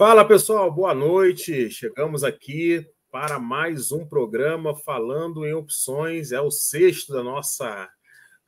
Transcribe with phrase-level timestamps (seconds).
[0.00, 1.68] Fala pessoal, boa noite.
[1.68, 6.32] Chegamos aqui para mais um programa falando em opções.
[6.32, 7.86] É o sexto da nossa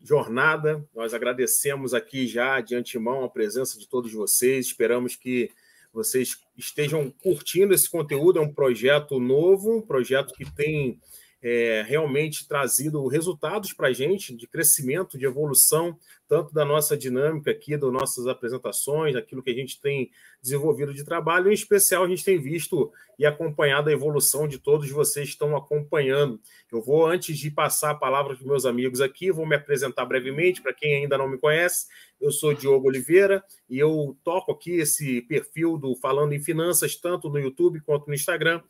[0.00, 0.82] jornada.
[0.94, 4.64] Nós agradecemos aqui já de antemão a presença de todos vocês.
[4.64, 5.50] Esperamos que
[5.92, 8.38] vocês estejam curtindo esse conteúdo.
[8.38, 10.98] É um projeto novo, um projeto que tem
[11.42, 15.98] é, realmente trazido resultados para a gente de crescimento, de evolução,
[16.28, 21.04] tanto da nossa dinâmica aqui, das nossas apresentações, daquilo que a gente tem desenvolvido de
[21.04, 25.32] trabalho, em especial a gente tem visto e acompanhado a evolução de todos vocês que
[25.32, 26.40] estão acompanhando.
[26.70, 30.06] Eu vou, antes de passar a palavra para os meus amigos aqui, vou me apresentar
[30.06, 31.86] brevemente, para quem ainda não me conhece,
[32.20, 37.28] eu sou Diogo Oliveira e eu toco aqui esse perfil do Falando em Finanças, tanto
[37.28, 38.62] no YouTube quanto no Instagram.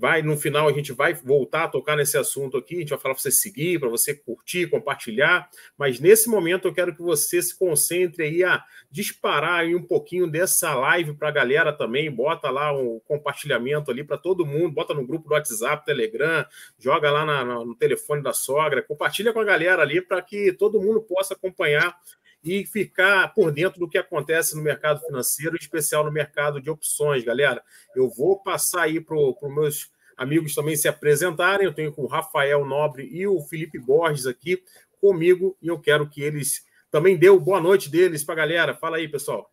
[0.00, 2.98] Vai, no final, a gente vai voltar a tocar nesse assunto aqui, a gente vai
[2.98, 7.42] falar para você seguir, para você curtir, compartilhar, mas nesse momento eu quero que você
[7.42, 12.48] se concentre aí a disparar aí um pouquinho dessa live para a galera também, bota
[12.48, 16.46] lá um compartilhamento ali para todo mundo, bota no grupo do WhatsApp, Telegram,
[16.78, 20.80] joga lá na, no telefone da sogra, compartilha com a galera ali para que todo
[20.80, 21.94] mundo possa acompanhar
[22.42, 26.70] e ficar por dentro do que acontece no mercado financeiro, em especial no mercado de
[26.70, 27.62] opções, galera.
[27.94, 31.66] Eu vou passar aí para os meus amigos também se apresentarem.
[31.66, 34.62] Eu tenho com o Rafael Nobre e o Felipe Borges aqui
[35.00, 38.74] comigo e eu quero que eles também dê boa noite deles para a galera.
[38.74, 39.50] Fala aí, pessoal.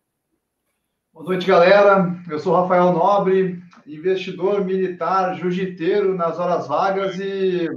[1.12, 2.14] Boa noite, galera.
[2.30, 7.68] Eu sou Rafael Nobre, investidor militar, jiu-jiteiro nas horas vagas e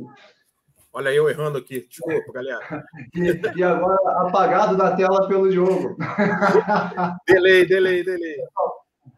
[0.94, 1.88] Olha eu errando aqui.
[1.88, 2.60] Desculpa, galera.
[3.16, 3.98] E, e agora
[4.28, 5.96] apagado da tela pelo Diogo.
[7.28, 8.38] delay, delay, delay.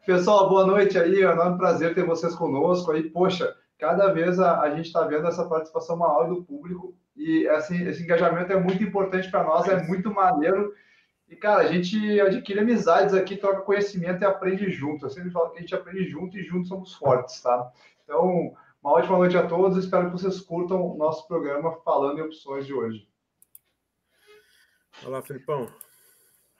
[0.06, 1.22] Pessoal, boa noite aí.
[1.22, 3.04] É um enorme prazer ter vocês conosco aí.
[3.04, 7.88] Poxa, cada vez a, a gente está vendo essa participação maior do público e assim,
[7.88, 10.74] esse engajamento é muito importante para nós, é muito maneiro.
[11.30, 15.06] E, cara, a gente adquire amizades aqui, troca conhecimento e aprende junto.
[15.06, 17.72] Eu sempre falo que a gente aprende junto e juntos somos fortes, tá?
[18.04, 19.78] Então, uma ótima noite a todos.
[19.78, 23.08] Espero que vocês curtam o nosso programa falando em opções de hoje.
[25.06, 25.70] Olá, Felipão.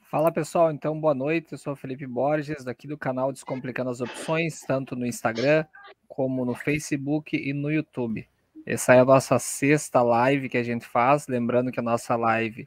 [0.10, 1.52] Fala pessoal, então boa noite.
[1.52, 5.66] Eu sou o Felipe Borges, daqui do canal Descomplicando as Opções, tanto no Instagram
[6.08, 8.28] como no Facebook e no YouTube.
[8.66, 11.28] Essa é a nossa sexta live que a gente faz.
[11.28, 12.66] Lembrando que a nossa live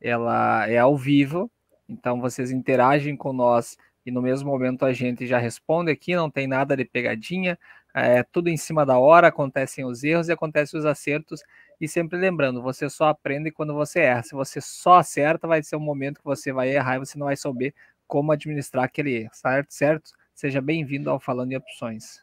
[0.00, 1.50] ela é ao vivo,
[1.88, 6.30] então vocês interagem com nós e no mesmo momento a gente já responde aqui, não
[6.30, 7.58] tem nada de pegadinha,
[7.98, 11.42] é tudo em cima da hora, acontecem os erros e acontecem os acertos.
[11.80, 14.22] E sempre lembrando, você só aprende quando você erra.
[14.22, 17.26] Se você só acerta, vai ser um momento que você vai errar e você não
[17.26, 17.74] vai saber
[18.06, 19.72] como administrar aquele erro, certo?
[19.72, 20.10] certo?
[20.34, 22.20] Seja bem-vindo ao Falando em Opções.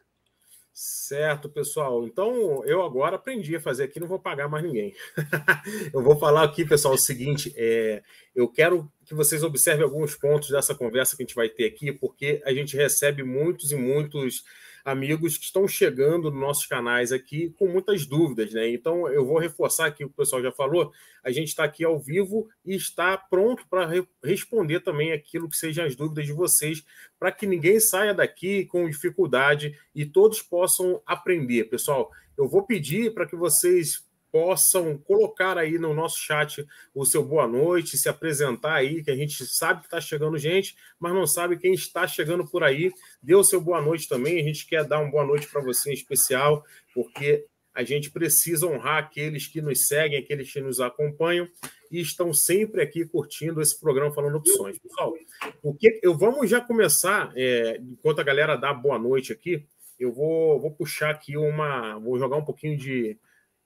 [0.72, 2.06] Certo, pessoal.
[2.06, 4.94] Então, eu agora aprendi a fazer aqui, não vou pagar mais ninguém.
[5.92, 8.02] eu vou falar aqui, pessoal, o seguinte: é,
[8.34, 11.92] eu quero que vocês observem alguns pontos dessa conversa que a gente vai ter aqui,
[11.92, 14.44] porque a gente recebe muitos e muitos
[14.84, 18.68] amigos que estão chegando nos nossos canais aqui com muitas dúvidas, né?
[18.68, 20.92] Então eu vou reforçar aqui o que o pessoal já falou.
[21.22, 25.56] A gente está aqui ao vivo e está pronto para re responder também aquilo que
[25.56, 26.84] sejam as dúvidas de vocês,
[27.18, 31.64] para que ninguém saia daqui com dificuldade e todos possam aprender.
[31.64, 37.24] Pessoal, eu vou pedir para que vocês possam colocar aí no nosso chat o seu
[37.24, 41.24] boa noite, se apresentar aí, que a gente sabe que está chegando gente, mas não
[41.24, 42.90] sabe quem está chegando por aí.
[43.22, 44.40] Dê o seu boa noite também.
[44.40, 48.66] A gente quer dar uma boa noite para você em especial, porque a gente precisa
[48.66, 51.48] honrar aqueles que nos seguem, aqueles que nos acompanham
[51.88, 54.80] e estão sempre aqui curtindo esse programa falando opções.
[54.80, 55.14] Pessoal,
[55.62, 59.64] o que eu vamos já começar, é, enquanto a galera dá boa noite aqui,
[59.96, 63.16] eu vou, vou puxar aqui uma, vou jogar um pouquinho de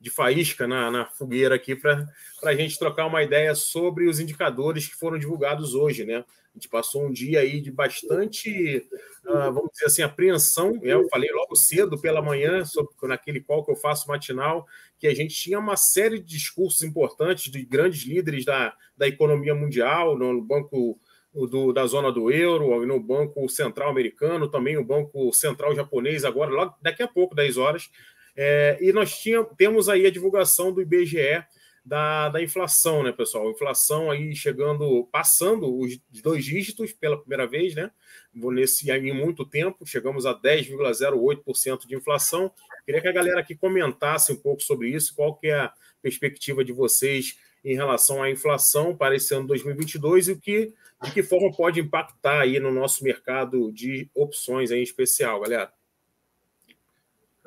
[0.01, 2.07] de faísca na, na fogueira aqui para
[2.45, 6.25] a gente trocar uma ideia sobre os indicadores que foram divulgados hoje, né?
[6.55, 8.85] A gente passou um dia aí de bastante,
[9.27, 10.73] uh, vamos dizer assim, apreensão.
[10.73, 10.93] Né?
[10.93, 14.67] Eu falei logo cedo pela manhã, sobre, naquele call que eu faço matinal,
[14.99, 19.55] que a gente tinha uma série de discursos importantes de grandes líderes da, da economia
[19.55, 20.99] mundial, no Banco
[21.33, 26.51] do, da zona do euro, no Banco Central americano, também o Banco Central japonês, agora,
[26.51, 27.91] logo, daqui a pouco, 10 horas,
[28.41, 31.45] é, e nós tínhamos, temos aí a divulgação do IBGE
[31.85, 33.51] da, da inflação, né, pessoal?
[33.51, 37.91] Inflação aí chegando, passando os dois dígitos pela primeira vez, né?
[38.33, 42.53] Nesse em muito tempo, chegamos a 10,08% de inflação.
[42.87, 46.65] Queria que a galera aqui comentasse um pouco sobre isso, qual que é a perspectiva
[46.65, 51.25] de vocês em relação à inflação para esse ano 2022 e o que, de que
[51.25, 55.73] forma pode impactar aí no nosso mercado de opções em especial, galera.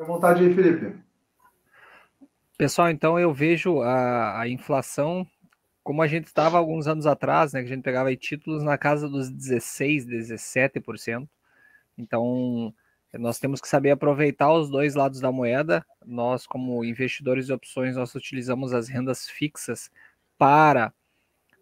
[0.01, 0.98] Fica à vontade aí, Felipe.
[2.57, 5.27] Pessoal, então eu vejo a, a inflação
[5.83, 9.07] como a gente estava alguns anos atrás, né, que a gente pegava títulos na casa
[9.07, 11.27] dos 16, 17%.
[11.98, 12.74] Então,
[13.13, 15.86] nós temos que saber aproveitar os dois lados da moeda.
[16.04, 19.92] Nós, como investidores de opções, nós utilizamos as rendas fixas
[20.38, 20.92] para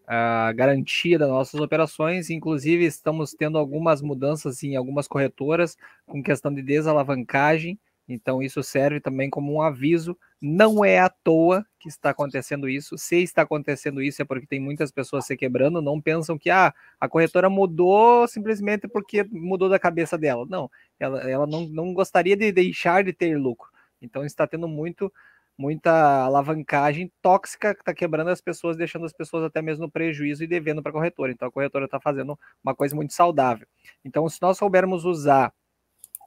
[0.08, 2.30] a garantia das nossas operações.
[2.30, 7.78] Inclusive, estamos tendo algumas mudanças em algumas corretoras com questão de desalavancagem.
[8.10, 10.18] Então, isso serve também como um aviso.
[10.42, 12.98] Não é à toa que está acontecendo isso.
[12.98, 15.80] Se está acontecendo isso, é porque tem muitas pessoas se quebrando.
[15.80, 20.44] Não pensam que ah, a corretora mudou simplesmente porque mudou da cabeça dela.
[20.50, 23.70] Não, ela, ela não, não gostaria de deixar de ter lucro.
[24.02, 25.14] Então, está tendo muito
[25.56, 30.42] muita alavancagem tóxica que está quebrando as pessoas, deixando as pessoas até mesmo no prejuízo
[30.42, 31.34] e devendo para a corretora.
[31.34, 33.68] Então, a corretora está fazendo uma coisa muito saudável.
[34.06, 35.54] Então, se nós soubermos usar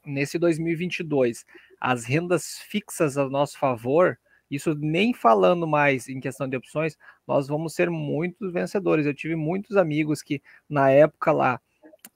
[0.05, 1.45] nesse 2022
[1.81, 4.19] as rendas fixas a nosso favor,
[4.51, 6.97] isso nem falando mais em questão de opções,
[7.27, 9.07] nós vamos ser muitos vencedores.
[9.07, 11.61] Eu tive muitos amigos que na época lá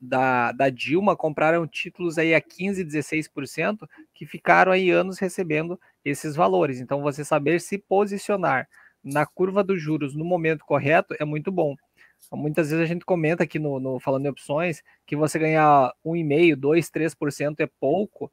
[0.00, 6.36] da, da Dilma compraram títulos aí a 15, 16%, que ficaram aí anos recebendo esses
[6.36, 6.80] valores.
[6.80, 8.68] Então, você saber se posicionar
[9.02, 11.74] na curva dos juros no momento correto é muito bom.
[12.32, 16.56] Muitas vezes a gente comenta aqui no, no falando em opções que você ganhar 1,5%,
[16.56, 18.30] 2%, 3% é pouco,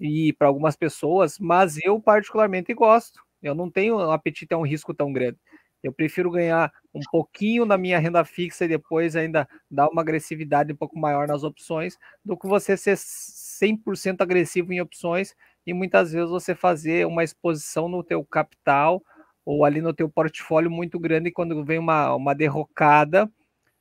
[0.00, 3.20] e para algumas pessoas, mas eu particularmente gosto.
[3.42, 5.38] Eu não tenho um apetite a um risco tão grande.
[5.82, 10.72] Eu prefiro ganhar um pouquinho na minha renda fixa e depois ainda dar uma agressividade
[10.72, 15.34] um pouco maior nas opções do que você ser 100% agressivo em opções
[15.66, 19.02] e muitas vezes você fazer uma exposição no teu capital
[19.46, 23.30] ou ali no teu portfólio muito grande e quando vem uma, uma derrocada,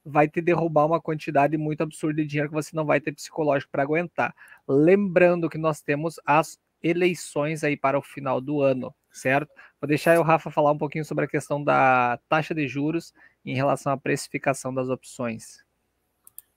[0.06, 3.72] vai te derrubar uma quantidade muito absurda de dinheiro que você não vai ter psicológico
[3.72, 4.36] para aguentar.
[4.68, 9.52] Lembrando que nós temos as eleições aí para o final do ano, certo?
[9.82, 13.12] Vou deixar o Rafa falar um pouquinho sobre a questão da taxa de juros
[13.44, 15.66] em relação à precificação das opções.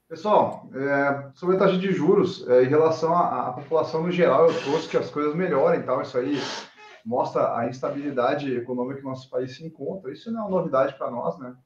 [0.06, 4.48] Pessoal, é, sobre a taxa de juros, é, em relação à, à, população no geral,
[4.48, 6.00] eu trouxe que as coisas melhorem, tal.
[6.02, 6.38] Isso aí
[7.08, 10.12] mostra a instabilidade econômica que nosso país se encontra.
[10.12, 11.56] Isso não é uma novidade para nós, né?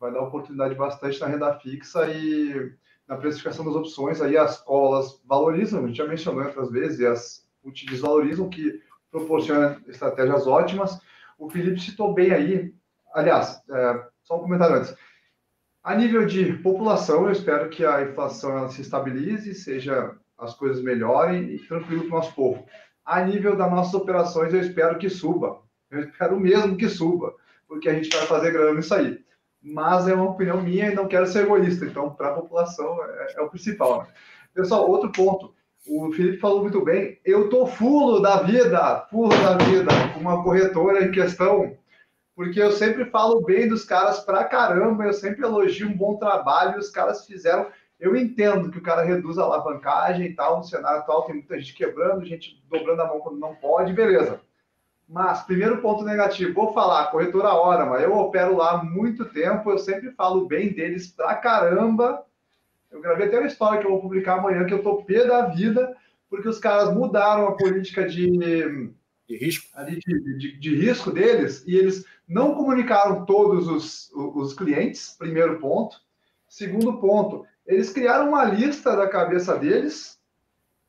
[0.00, 2.72] vai dar oportunidade bastante na renda fixa e
[3.06, 4.22] na precificação das opções.
[4.22, 8.80] Aí as colas valorizam, a gente já mencionou outras vezes, e as put desvalorizam, que
[9.10, 10.98] proporciona estratégias ótimas.
[11.38, 12.74] O Felipe citou bem aí,
[13.12, 14.96] aliás, é, só um comentário antes.
[15.84, 21.50] A nível de população, eu espero que a inflação se estabilize, seja as coisas melhorem
[21.50, 22.64] e tranquilo para o nosso povo.
[23.08, 25.62] A nível das nossas operações, eu espero que suba.
[25.90, 27.34] Eu espero mesmo que suba,
[27.66, 29.18] porque a gente vai fazer grana nisso aí
[29.62, 31.84] mas é uma opinião minha e não quero ser egoísta.
[31.84, 34.02] Então, para a população é, é, o principal.
[34.02, 34.08] Né?
[34.54, 35.54] Pessoal, outro ponto.
[35.86, 37.18] O Felipe falou muito bem.
[37.24, 41.76] Eu tô fulo da vida, fulo da vida, com uma corretora em questão,
[42.36, 46.78] porque eu sempre falo bem dos caras pra caramba, eu sempre elogio um bom trabalho,
[46.78, 47.66] os caras fizeram.
[47.98, 51.58] Eu entendo que o cara reduz a alavancagem e tal, no cenário atual tem muita
[51.58, 54.40] gente quebrando, gente dobrando a mão quando não pode, beleza.
[55.08, 59.78] Mas, primeiro ponto negativo, vou falar, corretora Orama, eu opero lá há muito tempo, eu
[59.78, 62.24] sempre falo bem deles pra caramba.
[62.90, 65.46] Eu gravei até uma história que eu vou publicar amanhã, que eu tô pé da
[65.46, 65.96] vida,
[66.28, 68.92] porque os caras mudaram a política de,
[69.26, 69.66] de risco.
[69.84, 69.98] De,
[70.38, 75.96] de, de, risco deles e eles não comunicaram todos os, os clientes, primeiro ponto.
[76.46, 80.18] Segundo ponto, eles criaram uma lista da cabeça deles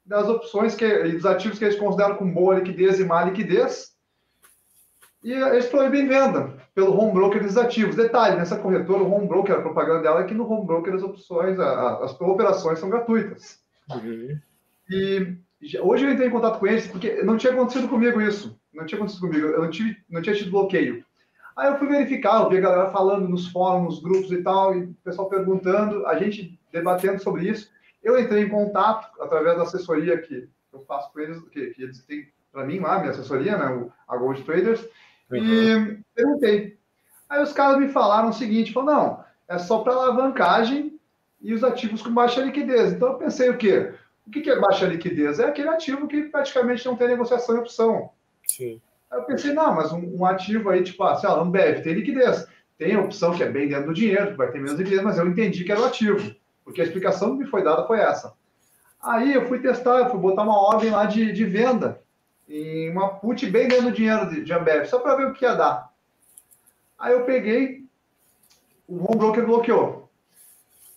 [0.06, 3.94] das opções que, e dos ativos que eles consideram com boa liquidez e má liquidez
[5.24, 7.96] e eles proíbem venda pelo home broker desativos.
[7.96, 11.04] Detalhe, nessa corretora, o home broker, a propaganda dela é que no home broker as
[11.04, 13.60] opções, as operações são gratuitas.
[13.92, 14.40] Uhum.
[14.90, 15.38] E
[15.82, 18.58] hoje eu entrei em contato com eles porque não tinha acontecido comigo isso.
[18.74, 19.48] Não tinha acontecido comigo.
[19.48, 21.04] Eu não, tive, não tinha tido bloqueio.
[21.58, 24.74] Aí eu fui verificar, eu vi a galera falando nos fóruns, nos grupos e tal,
[24.74, 27.72] e o pessoal perguntando, a gente debatendo sobre isso.
[28.04, 32.04] Eu entrei em contato através da assessoria que eu faço com eles, que, que eles
[32.06, 34.86] têm para mim lá, minha assessoria, né, a Gold Traders,
[35.32, 36.78] e perguntei.
[37.30, 41.00] Aí os caras me falaram o seguinte: falaram, não, é só para alavancagem
[41.42, 42.94] e os ativos com baixa liquidez.
[42.94, 43.94] Então eu pensei o quê?
[44.26, 45.40] O que é baixa liquidez?
[45.40, 48.10] É aquele ativo que praticamente não tem negociação e opção.
[48.48, 48.82] Sim.
[49.10, 52.48] Aí eu pensei, não, mas um, um ativo aí, tipo, assim, ó, Ambev tem liquidez.
[52.78, 55.28] Tem opção que é bem dentro do dinheiro, que vai ter menos liquidez, mas eu
[55.28, 56.34] entendi que era o ativo,
[56.70, 58.32] porque a explicação que me foi dada foi essa.
[59.02, 62.00] Aí eu fui testar, eu fui botar uma ordem lá de, de venda
[62.48, 65.46] em uma put bem dentro do dinheiro de, de Ambev, só para ver o que
[65.46, 65.92] ia dar.
[66.98, 67.86] Aí eu peguei,
[68.88, 70.10] o home broker bloqueou.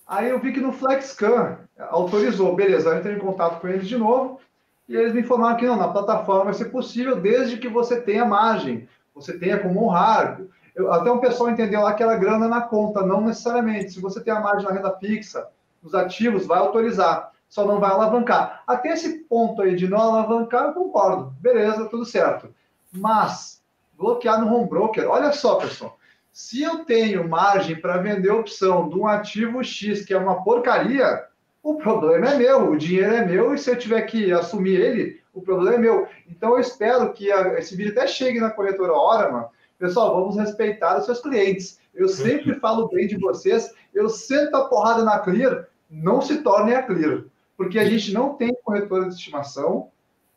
[0.07, 3.97] Aí eu vi que no FlexCam autorizou, beleza, eu entrei em contato com eles de
[3.97, 4.41] novo,
[4.87, 8.27] e eles me informaram que não, na plataforma vai ser possível desde que você tenha
[8.27, 10.39] margem, você tenha como honrar.
[10.75, 13.93] Eu, até um pessoal entendeu lá que era grana na conta, não necessariamente.
[13.93, 15.49] Se você tem a margem na renda fixa,
[15.83, 17.33] nos ativos, vai autorizar.
[17.49, 18.63] só não vai alavancar.
[18.67, 21.35] Até esse ponto aí de não alavancar, eu concordo.
[21.41, 22.49] Beleza, tudo certo.
[22.91, 23.63] Mas
[23.97, 25.99] bloquear no home broker, olha só, pessoal.
[26.33, 31.27] Se eu tenho margem para vender opção de um ativo X que é uma porcaria,
[31.63, 35.21] o problema é meu, o dinheiro é meu, e se eu tiver que assumir ele,
[35.33, 36.09] o problema é meu.
[36.29, 39.49] Então eu espero que a, esse vídeo até chegue na corretora hora, mano.
[39.79, 41.79] Pessoal, vamos respeitar os seus clientes.
[41.95, 46.75] Eu sempre falo bem de vocês, eu sento a porrada na Clear, não se tornem
[46.75, 47.25] a Clear
[47.63, 49.91] porque a gente não tem corretora de estimação,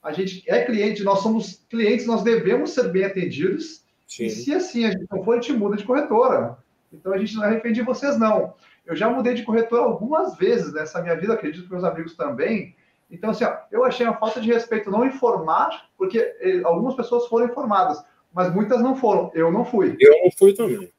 [0.04, 3.84] a gente é cliente, nós somos clientes, nós devemos ser bem atendidos.
[4.08, 4.26] Sim.
[4.26, 6.58] E se assim a gente não for, a gente muda de corretora.
[6.94, 8.54] Então a gente não arrepende de vocês, não.
[8.86, 12.76] Eu já mudei de corretora algumas vezes nessa minha vida, acredito que meus amigos também.
[13.10, 17.28] Então, assim, ó, eu achei uma falta de respeito não informar, porque eh, algumas pessoas
[17.28, 19.32] foram informadas, mas muitas não foram.
[19.34, 19.98] Eu não fui.
[20.00, 20.92] Eu não fui também.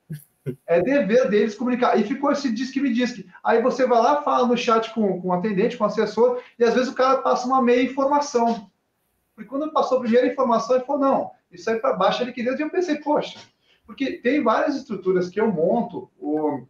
[0.66, 1.98] É dever deles comunicar.
[1.98, 3.28] E ficou esse diz que me diz que.
[3.42, 6.64] Aí você vai lá, fala no chat com, com o atendente, com o assessor, e
[6.64, 8.70] às vezes o cara passa uma meia informação.
[9.34, 12.52] Porque quando passou a primeira informação, ele falou: não, isso aí para baixo ele queria.
[12.52, 13.38] E eu pensei, poxa,
[13.84, 16.66] porque tem várias estruturas que eu monto, o,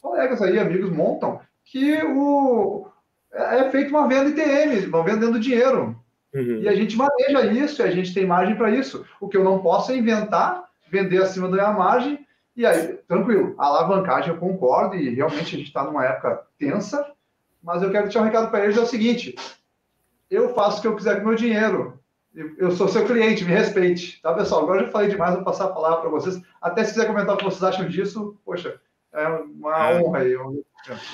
[0.00, 2.86] colegas aí, amigos montam, que o,
[3.32, 5.96] é feito uma venda ITM, vão vendendo dinheiro.
[6.34, 6.60] Uhum.
[6.60, 9.04] E a gente maneja isso, e a gente tem margem para isso.
[9.20, 12.25] O que eu não posso é inventar, vender acima da minha margem
[12.56, 17.12] e aí, tranquilo, a alavancagem eu concordo e realmente a gente está numa época tensa,
[17.62, 19.34] mas eu quero deixar um recado para eles: é o seguinte,
[20.30, 22.00] eu faço o que eu quiser com meu dinheiro.
[22.58, 24.20] Eu sou seu cliente, me respeite.
[24.20, 24.62] Tá, pessoal?
[24.62, 26.40] Agora eu já falei demais, vou passar a palavra para vocês.
[26.60, 28.78] Até se quiser comentar o que vocês acham disso, poxa,
[29.12, 30.02] é uma é.
[30.02, 30.34] honra aí.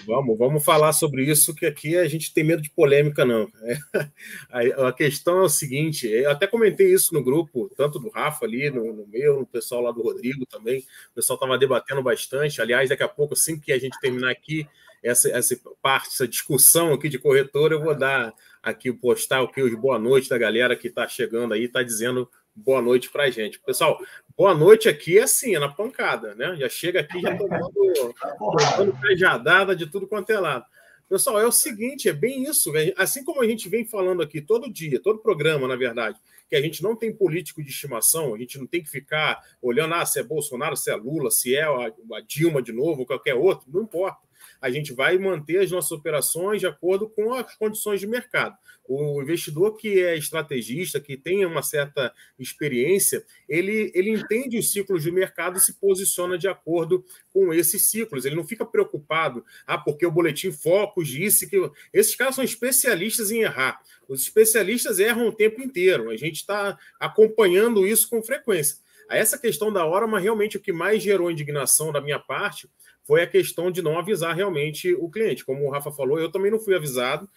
[0.06, 3.50] Vamos, vamos falar sobre isso, que aqui a gente tem medo de polêmica, não.
[4.54, 8.44] É, a questão é o seguinte: eu até comentei isso no grupo, tanto do Rafa
[8.44, 10.80] ali, no, no meu, no pessoal lá do Rodrigo também.
[11.10, 12.60] O pessoal estava debatendo bastante.
[12.60, 14.66] Aliás, daqui a pouco, assim que a gente terminar aqui,
[15.02, 19.74] essa, essa parte, essa discussão aqui de corretora, eu vou dar aqui, postar aqui os
[19.74, 23.58] boa noite da galera que está chegando aí, está dizendo boa noite para a gente.
[23.60, 23.98] Pessoal,
[24.36, 26.56] boa noite aqui é assim, é na pancada, né?
[26.56, 30.64] Já chega aqui já tomando, tomando cajadada de tudo quanto é lado.
[31.08, 32.72] Pessoal, é o seguinte, é bem isso.
[32.96, 36.60] Assim como a gente vem falando aqui todo dia, todo programa, na verdade, que a
[36.62, 40.18] gente não tem político de estimação, a gente não tem que ficar olhando ah, se
[40.18, 44.31] é Bolsonaro, se é Lula, se é a Dilma de novo, qualquer outro, não importa
[44.62, 48.56] a gente vai manter as nossas operações de acordo com as condições de mercado.
[48.84, 55.02] O investidor que é estrategista, que tem uma certa experiência, ele, ele entende os ciclos
[55.02, 58.24] de mercado e se posiciona de acordo com esses ciclos.
[58.24, 61.56] Ele não fica preocupado, ah, porque o boletim Focus disse que.
[61.92, 63.80] Esses caras são especialistas em errar.
[64.08, 66.10] Os especialistas erram o tempo inteiro.
[66.10, 68.76] A gente está acompanhando isso com frequência.
[69.10, 72.68] Essa questão da hora, mas realmente o que mais gerou indignação da minha parte
[73.04, 75.44] foi a questão de não avisar realmente o cliente.
[75.44, 77.28] Como o Rafa falou, eu também não fui avisado.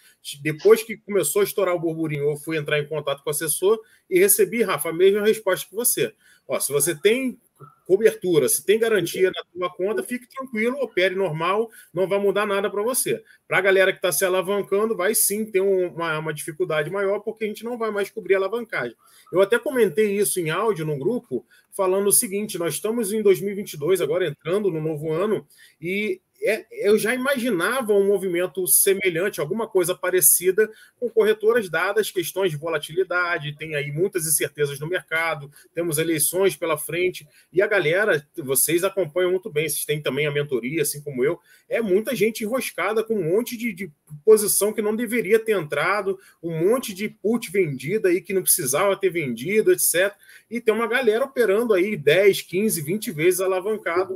[0.42, 3.80] Depois que começou a estourar o burburinho, eu fui entrar em contato com o assessor
[4.10, 6.14] e recebi, Rafa, a mesma resposta que você.
[6.48, 7.40] Ó, se você tem
[7.86, 12.70] cobertura, se tem garantia na tua conta, fique tranquilo, opere normal, não vai mudar nada
[12.70, 13.24] para você.
[13.48, 17.46] Para a galera que está se alavancando, vai sim ter uma, uma dificuldade maior, porque
[17.46, 18.96] a gente não vai mais cobrir a alavancagem.
[19.32, 24.02] Eu até comentei isso em áudio no grupo, falando o seguinte: nós estamos em 2022,
[24.02, 25.46] agora entrando no novo ano,
[25.80, 32.52] e é, eu já imaginava um movimento semelhante, alguma coisa parecida com corretoras dadas questões
[32.52, 38.26] de volatilidade, tem aí muitas incertezas no mercado, temos eleições pela frente, e a galera,
[38.38, 42.44] vocês acompanham muito bem, vocês têm também a mentoria, assim como eu, é muita gente
[42.44, 43.92] enroscada com um monte de, de
[44.24, 48.96] posição que não deveria ter entrado, um monte de put vendida aí que não precisava
[48.96, 50.14] ter vendido, etc.
[50.50, 54.16] E tem uma galera operando aí 10, 15, 20 vezes alavancado,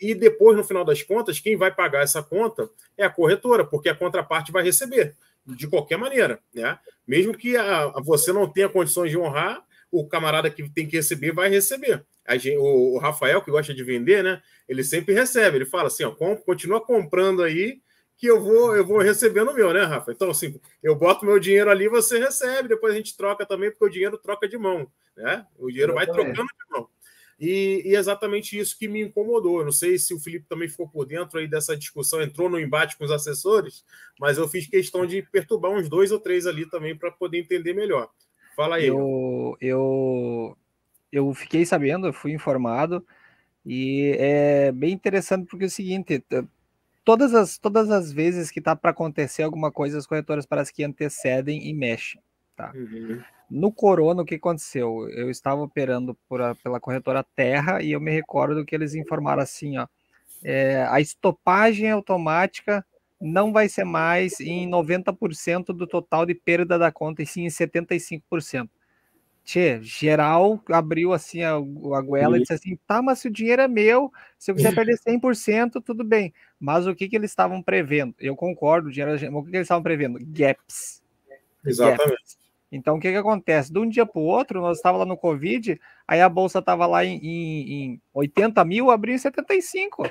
[0.00, 3.64] e, e depois, no final das contas, quem vai pagar essa conta é a corretora,
[3.64, 5.14] porque a contraparte vai receber
[5.46, 6.76] de qualquer maneira, né?
[7.06, 10.96] Mesmo que a, a você não tenha condições de honrar, o camarada que tem que
[10.96, 12.04] receber vai receber.
[12.30, 14.42] Gente, o, o, Rafael, que gosta de vender, né?
[14.68, 15.58] Ele sempre recebe.
[15.58, 17.80] Ele fala assim: ó, continua comprando aí,
[18.16, 20.10] que eu vou eu vou recebendo o meu, né, Rafa?
[20.10, 23.84] Então, assim, eu boto meu dinheiro ali, você recebe, depois a gente troca também, porque
[23.84, 25.46] o dinheiro troca de mão, né?
[25.56, 26.88] O dinheiro vai trocando de mão.
[27.38, 29.58] E, e, exatamente isso que me incomodou.
[29.58, 32.58] Eu não sei se o Felipe também ficou por dentro aí dessa discussão, entrou no
[32.58, 33.84] embate com os assessores,
[34.18, 37.74] mas eu fiz questão de perturbar uns dois ou três ali também para poder entender
[37.74, 38.10] melhor.
[38.56, 38.86] Fala aí.
[38.86, 40.56] Eu, eu,
[41.12, 43.06] eu fiquei sabendo, eu fui informado,
[43.64, 46.24] e é bem interessante porque é o seguinte:
[47.04, 50.82] todas as, todas as vezes que tá para acontecer alguma coisa, as corretoras parece que
[50.82, 52.22] antecedem e mexem.
[52.56, 52.72] Tá?
[52.74, 53.22] Uhum.
[53.50, 55.08] No Corona, o que aconteceu?
[55.10, 59.42] Eu estava operando por a, pela corretora Terra e eu me recordo que eles informaram
[59.42, 59.86] assim: ó,
[60.42, 62.84] é, a estopagem automática
[63.20, 67.48] não vai ser mais em 90% do total de perda da conta, e sim em
[67.48, 68.68] 75%.
[69.44, 73.62] Tchê, geral abriu assim a, a goela e disse assim: tá, mas se o dinheiro
[73.62, 76.34] é meu, se eu quiser perder 100%, tudo bem.
[76.58, 78.12] Mas o que, que eles estavam prevendo?
[78.18, 80.18] Eu concordo, o dinheiro, o que, que eles estavam prevendo?
[80.20, 81.00] Gaps.
[81.64, 82.10] Exatamente.
[82.10, 82.45] Gaps.
[82.70, 83.72] Então, o que, que acontece?
[83.72, 86.86] De um dia para o outro, nós estávamos lá no Covid, aí a bolsa estava
[86.86, 90.10] lá em, em, em 80 mil, abriu em 75.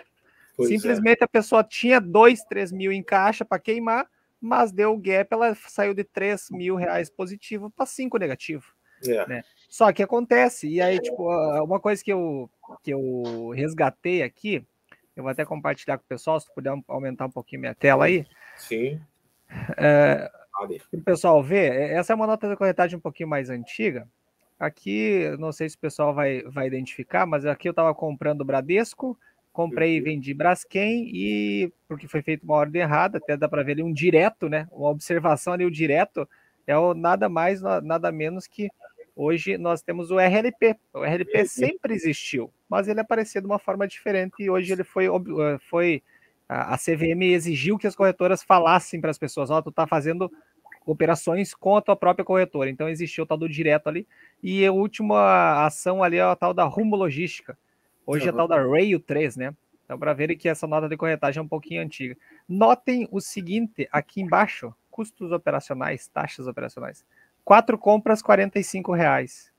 [0.56, 0.74] Pois é.
[0.74, 1.26] Simplesmente é.
[1.26, 4.08] a pessoa tinha 2, 3 mil em caixa para queimar,
[4.40, 8.66] mas deu o gap, ela saiu de 3 mil reais positivo para 5 negativo.
[9.06, 9.28] É.
[9.28, 9.44] Né?
[9.70, 11.30] Só que acontece, e aí, tipo,
[11.64, 12.50] uma coisa que eu,
[12.82, 14.66] que eu resgatei aqui,
[15.16, 18.26] eu vou até compartilhar com o pessoal, se puder aumentar um pouquinho minha tela aí.
[18.58, 19.02] Sim.
[19.78, 20.30] É,
[20.94, 24.08] o pessoal vê, é, essa é uma nota de corretagem um pouquinho mais antiga.
[24.60, 29.18] Aqui, não sei se o pessoal vai, vai identificar, mas aqui eu estava comprando Bradesco,
[29.52, 30.06] comprei e uhum.
[30.06, 33.92] vendi Braskem e porque foi feito uma ordem errada, até dá para ver ali um
[33.92, 34.68] direto, né?
[34.72, 36.28] Uma observação ali, o direto
[36.68, 38.70] é o nada mais, nada menos que
[39.16, 40.76] hoje nós temos o RLP.
[40.94, 45.06] O RLP sempre existiu, mas ele aparecia de uma forma diferente e hoje ele foi,
[45.06, 46.04] eh, foi
[46.48, 50.32] a CVM exigiu que as corretoras falassem para as pessoas, ó, oh, tu tá fazendo
[50.86, 52.70] operações com a tua própria corretora.
[52.70, 54.08] Então existiu o tal do direto ali.
[54.42, 57.58] E a última ação ali é a tal da Rumo Logística.
[58.06, 59.56] Hoje é a tal da Rail 3, né?
[59.84, 62.16] Então, para verem que essa nota de corretagem é um pouquinho antiga.
[62.48, 67.06] Notem o seguinte aqui embaixo: custos operacionais, taxas operacionais.
[67.44, 69.52] Quatro compras, R$ reais.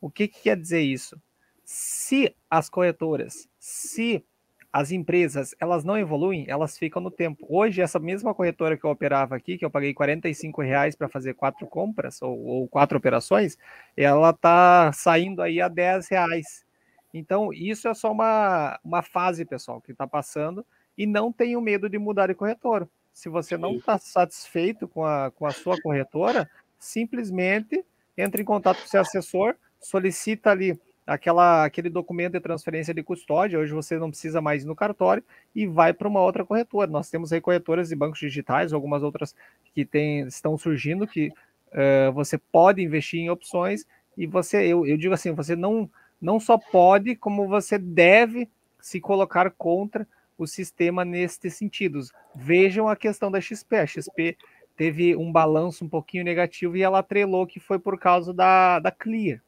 [0.00, 1.20] O que, que quer dizer isso?
[1.64, 4.24] Se as corretoras, se
[4.72, 7.44] as empresas elas não evoluem, elas ficam no tempo.
[7.48, 11.34] Hoje, essa mesma corretora que eu operava aqui, que eu paguei 45 reais para fazer
[11.34, 13.58] quatro compras ou, ou, quatro operações,
[13.96, 16.64] ela está saindo aí a 10 reais.
[17.12, 20.64] Então, isso é só uma, uma fase, pessoal, que está passando
[20.96, 22.88] e não tenham medo de mudar de corretora.
[23.12, 26.48] Se você não está satisfeito com a, com a sua corretora,
[26.78, 27.84] simplesmente
[28.16, 33.02] entre em contato com o seu assessor, solicita ali aquela, aquele documento de transferência de
[33.02, 35.22] custódia, hoje você não precisa mais ir no cartório
[35.54, 36.90] e vai para uma outra corretora.
[36.90, 39.34] Nós temos aí corretoras de bancos digitais, algumas outras
[39.74, 43.84] que tem, estão surgindo, que uh, você pode investir em opções
[44.16, 48.48] e você, eu, eu digo assim, você não, não só pode, como você deve
[48.80, 52.12] se colocar contra o sistema nestes sentidos.
[52.34, 53.76] Vejam a questão da XP.
[53.76, 54.36] A XP
[54.76, 58.90] teve um balanço um pouquinho negativo e ela atrelou que foi por causa da, da
[58.90, 59.42] Clear.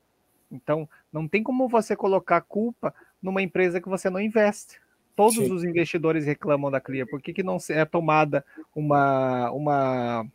[0.52, 4.78] Então, não tem como você colocar culpa numa empresa que você não investe.
[5.16, 5.52] Todos Sim.
[5.52, 7.06] os investidores reclamam da Clear.
[7.08, 10.26] Por que, que não é tomada uma, uma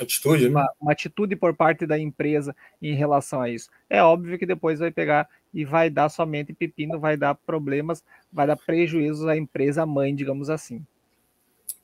[0.00, 0.68] atitude, uma, né?
[0.80, 3.70] uma, atitude por parte da empresa em relação a isso?
[3.88, 8.46] É óbvio que depois vai pegar e vai dar somente pepino, vai dar problemas, vai
[8.46, 10.84] dar prejuízos à empresa mãe, digamos assim.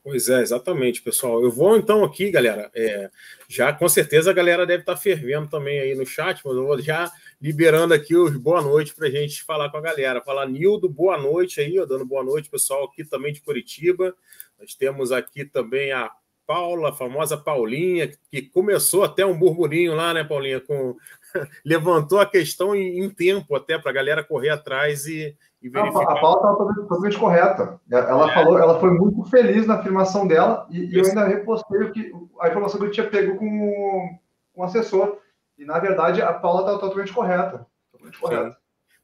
[0.06, 1.42] Pois é, exatamente, pessoal.
[1.42, 2.70] Eu vou então aqui, galera.
[2.76, 3.10] É,
[3.48, 6.80] já com certeza a galera deve estar fervendo também aí no chat, mas eu vou
[6.80, 10.22] já liberando aqui os boa noite para a gente falar com a galera.
[10.22, 14.14] Falar Nildo, boa noite aí, ó, dando boa noite, pessoal, aqui também de Curitiba.
[14.58, 16.10] Nós temos aqui também a
[16.46, 20.60] Paula, a famosa Paulinha, que começou até um burburinho lá, né, Paulinha?
[20.60, 20.96] Com...
[21.64, 26.12] Levantou a questão em, em tempo até para a galera correr atrás e, e verificar.
[26.12, 27.80] A, pauta estava totalmente correta.
[27.90, 28.34] Ela é.
[28.34, 32.12] falou, ela foi muito feliz na afirmação dela e, e eu ainda repostei o que,
[32.40, 34.18] a informação que eu tinha pego com,
[34.54, 35.18] com o assessor.
[35.58, 37.66] E na verdade a Paula está totalmente correta.
[37.90, 38.58] Totalmente correta.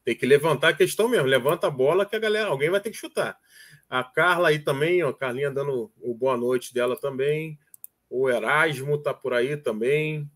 [0.05, 1.27] Tem que levantar a questão mesmo.
[1.27, 3.38] Levanta a bola que a galera, alguém vai ter que chutar.
[3.88, 7.59] A Carla aí também, ó, a Carlinha dando o boa noite dela também.
[8.11, 10.29] O Erasmo tá por aí também.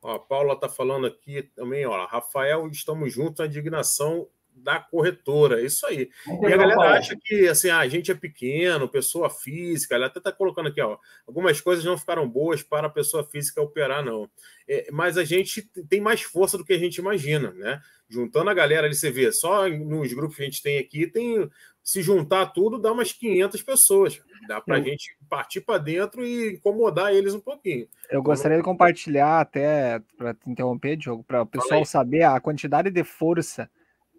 [0.00, 2.06] Ó, a Paula tá falando aqui também, ó.
[2.06, 6.10] Rafael, estamos juntos na indignação da corretora, isso aí.
[6.26, 10.18] E a galera acha que assim, ah, a gente é pequeno, pessoa física, ela até
[10.18, 14.30] está colocando aqui, ó, algumas coisas não ficaram boas para a pessoa física operar, não.
[14.68, 17.80] É, mas a gente tem mais força do que a gente imagina, né?
[18.08, 21.50] Juntando a galera ali, você vê, só nos grupos que a gente tem aqui, tem
[21.82, 24.22] se juntar tudo, dá umas 500 pessoas.
[24.46, 24.84] Dá para a Eu...
[24.84, 27.88] gente partir para dentro e incomodar eles um pouquinho.
[28.10, 33.02] Eu gostaria de compartilhar, até para interromper, Diogo, para o pessoal saber a quantidade de
[33.02, 33.68] força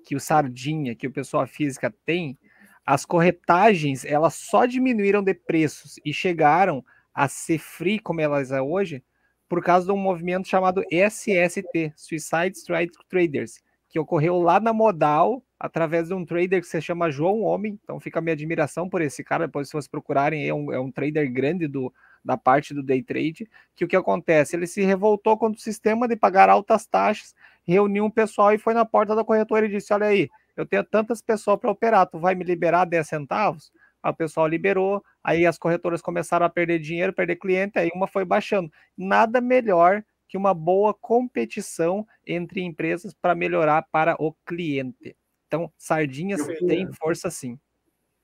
[0.04, 2.38] que o Sardinha, que o pessoal física tem,
[2.86, 8.62] as corretagens elas só diminuíram de preços e chegaram a ser free como elas é
[8.62, 9.04] hoje
[9.48, 15.44] por causa de um movimento chamado SST, Suicide Strike Traders, que ocorreu lá na Modal
[15.60, 17.80] através de um trader que se chama João Homem.
[17.84, 19.46] Então fica a minha admiração por esse cara.
[19.46, 21.94] Depois, se vocês procurarem, é um, é um trader grande do,
[22.26, 23.48] da parte do day trade.
[23.76, 24.56] Que o que acontece?
[24.56, 28.73] Ele se revoltou contra o sistema de pagar altas taxas reuniu um pessoal e foi
[28.73, 32.19] na porta da corretora e disse: Olha aí, eu tenho tantas pessoas para operar, tu
[32.19, 33.71] vai me liberar 10 centavos?
[34.10, 38.26] o pessoal liberou, aí as corretoras começaram a perder dinheiro, perder cliente, aí uma foi
[38.26, 38.69] baixando.
[38.97, 45.15] Nada melhor que uma boa competição entre empresas para melhorar para o cliente.
[45.47, 47.58] Então, sardinhas tem força sim.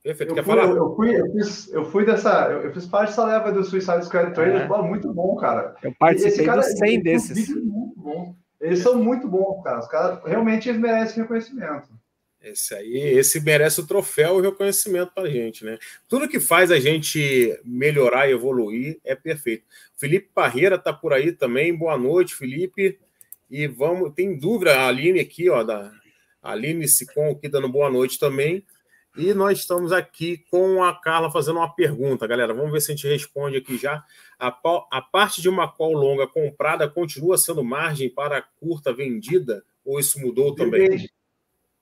[0.04, 0.36] Perfeito.
[0.36, 0.70] Eu fui, falar?
[0.70, 2.50] Eu, fui, eu, fiz, eu fui dessa.
[2.50, 4.62] Eu, fiz parte dessa leva do Suicide Squad Trader.
[4.62, 4.82] É.
[4.82, 5.76] muito bom, cara.
[5.84, 7.50] Eu participei cara, dos 100 desses.
[7.50, 8.36] Muito bom.
[8.60, 9.80] Eles são muito bons, cara.
[9.80, 11.90] Os caras realmente eles merecem reconhecimento.
[12.42, 15.78] Esse aí, esse merece o troféu e o reconhecimento para a gente, né?
[16.08, 19.66] Tudo que faz a gente melhorar e evoluir é perfeito.
[19.98, 21.76] Felipe Parreira está por aí também.
[21.76, 22.98] Boa noite, Felipe.
[23.50, 25.92] E vamos, tem dúvida, a Aline aqui, ó, da
[26.42, 28.66] Aline Sicon aqui dando boa noite também.
[29.18, 32.54] E nós estamos aqui com a Carla fazendo uma pergunta, galera.
[32.54, 34.04] Vamos ver se a gente responde aqui já.
[34.40, 34.48] A,
[34.92, 39.64] a parte de uma call longa comprada continua sendo margem para curta vendida?
[39.84, 40.82] Ou isso mudou também?
[40.82, 41.12] Depende.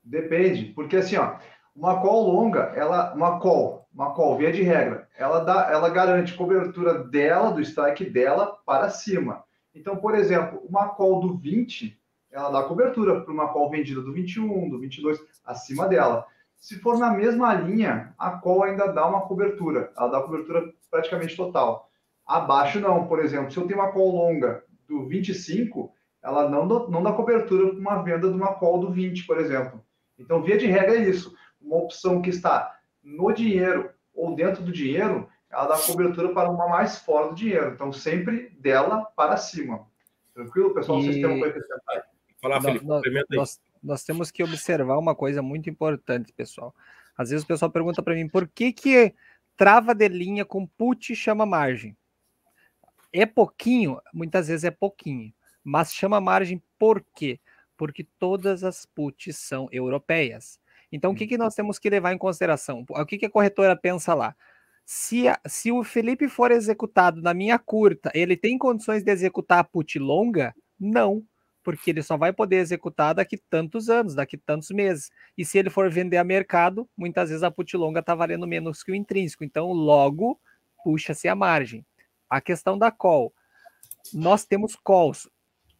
[0.04, 1.36] Depende, porque assim, ó,
[1.76, 6.34] uma call longa, ela, uma call, uma call, via de regra, ela dá, ela garante
[6.34, 9.44] cobertura dela, do strike dela para cima.
[9.76, 12.00] Então, por exemplo, uma call do 20,
[12.32, 16.26] ela dá cobertura para uma call vendida do 21, do 22, acima dela.
[16.58, 21.36] Se for na mesma linha, a call ainda dá uma cobertura, ela dá cobertura praticamente
[21.36, 21.89] total.
[22.26, 27.04] Abaixo não, por exemplo, se eu tenho uma call longa do 25, ela não, não
[27.04, 29.84] dá cobertura para uma venda de uma call do 20, por exemplo.
[30.17, 31.34] Então, via de regra é isso.
[31.62, 36.67] Uma opção que está no dinheiro ou dentro do dinheiro, ela dá cobertura para uma
[36.67, 37.72] mais fora do dinheiro.
[37.74, 39.88] Então, sempre dela para cima.
[40.34, 41.00] Tranquilo, pessoal?
[41.00, 41.04] E...
[41.04, 42.04] Vocês têm uma coisa acrescentar?
[42.41, 46.74] Falar, Felipe, nós, nós, nós, temos que observar uma coisa muito importante, pessoal.
[47.18, 49.13] Às vezes o pessoal pergunta para mim por que, que
[49.56, 51.98] trava de linha com put chama margem.
[53.12, 57.40] É pouquinho, muitas vezes é pouquinho, mas chama margem por quê?
[57.78, 60.60] porque todas as puts são europeias.
[60.92, 62.84] Então, o que, que nós temos que levar em consideração?
[62.90, 64.36] O que, que a corretora pensa lá?
[64.86, 69.60] Se, a, se o Felipe for executado na minha curta, ele tem condições de executar
[69.60, 70.56] a put longa?
[70.80, 71.24] Não,
[71.68, 75.12] porque ele só vai poder executar daqui tantos anos, daqui tantos meses.
[75.38, 78.82] E se ele for vender a mercado, muitas vezes a put longa está valendo menos
[78.82, 79.44] que o intrínseco.
[79.44, 80.40] Então, logo,
[80.82, 81.86] puxa-se a margem.
[82.30, 83.34] A questão da call.
[84.14, 85.30] Nós temos calls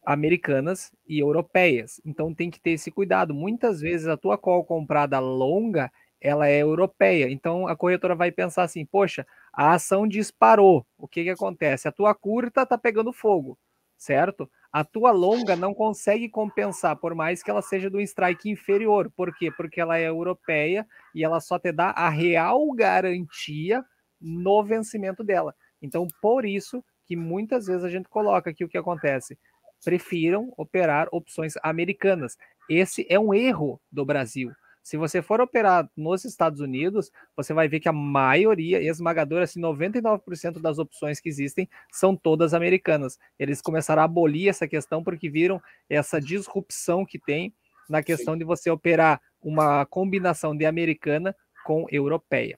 [0.06, 2.02] americanas e europeias.
[2.06, 3.34] Então tem que ter esse cuidado.
[3.34, 7.30] Muitas vezes a tua call comprada longa, ela é europeia.
[7.32, 10.86] Então a corretora vai pensar assim: "Poxa, a ação disparou.
[10.98, 11.88] O que que acontece?
[11.88, 13.58] A tua curta tá pegando fogo,
[13.98, 14.52] certo?
[14.72, 19.12] A tua longa não consegue compensar por mais que ela seja do strike inferior.
[19.16, 19.52] Por quê?
[19.52, 23.84] Porque ela é europeia e ela só te dá a real garantia
[24.20, 25.56] no vencimento dela.
[25.82, 29.38] Então, por isso que muitas vezes a gente coloca aqui o que acontece
[29.84, 32.38] prefiram operar opções americanas.
[32.70, 34.52] Esse é um erro do Brasil.
[34.88, 39.60] Se você for operar nos Estados Unidos, você vai ver que a maioria, esmagadora, assim,
[39.60, 43.20] 99% das opções que existem são todas americanas.
[43.38, 47.54] Eles começaram a abolir essa questão porque viram essa disrupção que tem
[47.90, 48.38] na questão Sim.
[48.38, 52.58] de você operar uma combinação de americana com europeia.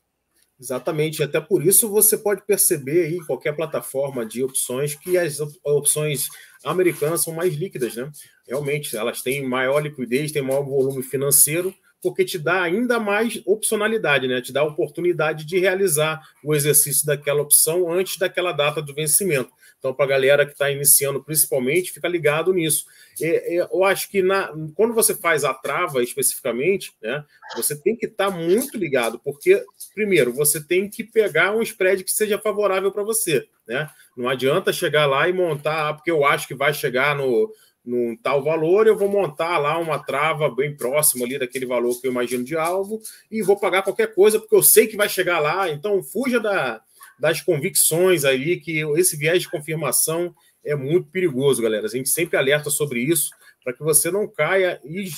[0.60, 5.40] Exatamente, até por isso você pode perceber aí em qualquer plataforma de opções que as
[5.64, 6.28] opções
[6.64, 8.12] americanas são mais líquidas, né?
[8.48, 14.28] Realmente, elas têm maior liquidez, têm maior volume financeiro, porque te dá ainda mais opcionalidade,
[14.28, 14.42] né?
[14.42, 19.52] Te dá a oportunidade de realizar o exercício daquela opção antes daquela data do vencimento.
[19.80, 22.86] Então, para a galera que está iniciando, principalmente, fica ligado nisso.
[23.20, 27.24] E, eu acho que na, quando você faz a trava especificamente, né,
[27.56, 29.64] você tem que estar tá muito ligado, porque,
[29.96, 33.48] primeiro, você tem que pegar um spread que seja favorável para você.
[33.66, 33.90] Né?
[34.18, 37.50] Não adianta chegar lá e montar, ah, porque eu acho que vai chegar no,
[37.86, 42.08] num tal valor, eu vou montar lá uma trava bem próxima ali daquele valor que
[42.08, 45.40] eu imagino de alvo e vou pagar qualquer coisa, porque eu sei que vai chegar
[45.40, 45.70] lá.
[45.70, 46.82] Então, fuja da,
[47.20, 51.86] das convicções aí, que esse viés de confirmação é muito perigoso, galera.
[51.86, 53.32] A gente sempre alerta sobre isso,
[53.64, 55.10] para que você não caia e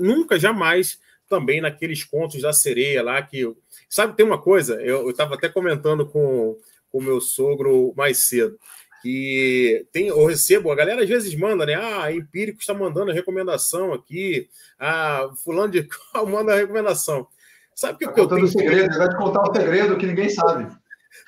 [0.00, 0.98] nunca, jamais,
[1.28, 3.44] também naqueles contos da sereia lá que.
[3.88, 6.58] Sabe, tem uma coisa, eu estava até comentando com
[6.92, 8.58] o meu sogro mais cedo.
[9.04, 11.74] Que tem, eu recebo, a galera às vezes manda, né?
[11.74, 14.48] Ah, Empírico está mandando recomendação aqui.
[14.80, 17.28] Ah, fulano de qual manda recomendação.
[17.74, 18.48] Sabe o que, tá que eu tenho?
[18.48, 20.74] Segredo, vai te contar um segredo que ninguém sabe.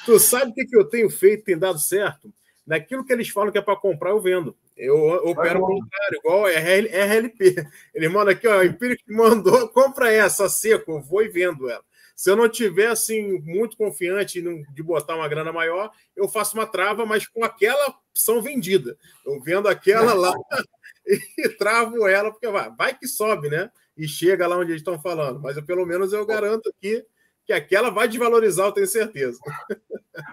[0.06, 2.32] Tu sabe o que, que eu tenho feito tem dado certo?
[2.66, 4.56] Naquilo que eles falam que é para comprar, eu vendo.
[4.74, 4.96] Eu,
[5.28, 7.68] opero ao contrário, igual RLP.
[7.94, 11.84] Ele manda aqui, ó, o Empírico mandou, compra essa seco, eu vou e vendo ela.
[12.16, 16.66] Se eu não tiver assim muito confiante de botar uma grana maior, eu faço uma
[16.66, 18.96] trava, mas com aquela opção vendida.
[19.24, 20.33] Eu vendo aquela lá
[21.07, 23.70] e travo ela, porque vai, vai que sobe, né?
[23.94, 25.40] E chega lá onde eles estão falando.
[25.40, 27.05] Mas eu, pelo menos eu garanto aqui
[27.44, 29.38] que aquela vai desvalorizar, eu tenho certeza.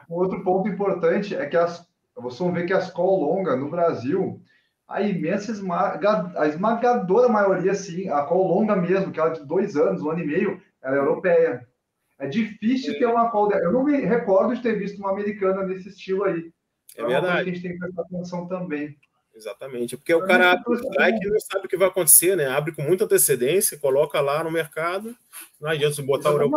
[0.10, 4.42] Outro ponto importante é que as, vocês vão ver que as call longa no Brasil,
[4.88, 9.46] a imensa esmaga, a esmagadora maioria, sim, a call longa mesmo, que ela é de
[9.46, 11.68] dois anos, um ano e meio, ela é europeia.
[12.20, 13.00] É difícil é.
[13.00, 13.52] ter uma call.
[13.52, 16.52] Eu não me recordo de ter visto uma americana nesse estilo aí.
[16.96, 17.26] É, verdade.
[17.26, 18.98] Então, é que a gente tem que prestar atenção também.
[19.36, 22.46] Exatamente, porque o cara abre o strike e não sabe o que vai acontecer, né?
[22.46, 25.16] Abre com muita antecedência, coloca lá no mercado,
[25.60, 26.52] não adianta você botar o euro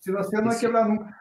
[0.00, 1.14] Se você não vai quebrar nunca.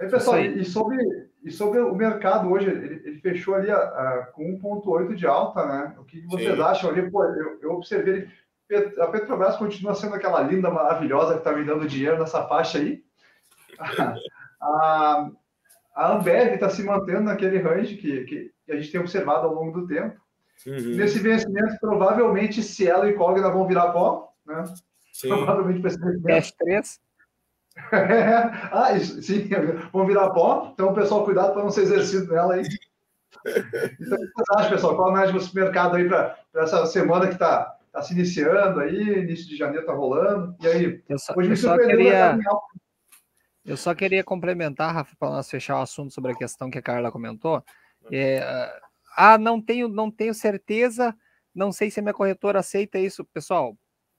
[0.00, 0.96] Aí, pessoal, e sobre,
[1.44, 5.64] e sobre o mercado hoje, ele, ele fechou ali a, a, com 1,8 de alta,
[5.64, 5.94] né?
[5.98, 6.62] O que vocês Sim.
[6.62, 7.08] acham ali?
[7.08, 8.28] Pô, eu, eu observei,
[9.00, 13.04] a Petrobras continua sendo aquela linda, maravilhosa que está me dando dinheiro nessa faixa aí.
[14.60, 15.30] a,
[15.94, 19.80] a Ambev está se mantendo naquele range que, que, a gente tem observado ao longo
[19.80, 20.18] do tempo.
[20.66, 20.96] Uhum.
[20.96, 24.64] Nesse vencimento, provavelmente Cielo e Cogna vão virar pó, né?
[25.12, 25.28] Sim.
[25.28, 26.54] Provavelmente esse vencimento.
[26.58, 27.00] 3
[28.70, 29.48] ah, isso, sim,
[29.92, 30.70] vão virar pó.
[30.72, 32.62] Então, pessoal, cuidado para não ser exercido nela aí.
[34.00, 34.96] Então, o que vocês acham, pessoal?
[34.96, 39.20] Qual a análise do mercado aí para essa semana que está tá se iniciando aí?
[39.20, 40.56] Início de janeiro está rolando.
[40.60, 41.02] E aí?
[41.08, 42.36] Eu só, hoje eu só queria...
[43.64, 46.82] Eu só queria complementar, Rafa, para nós fechar o assunto sobre a questão que a
[46.82, 47.64] Carla comentou.
[48.12, 48.42] É,
[49.16, 51.16] ah, não tenho, não tenho certeza,
[51.54, 53.24] não sei se a minha corretora aceita isso.
[53.24, 53.74] Pessoal,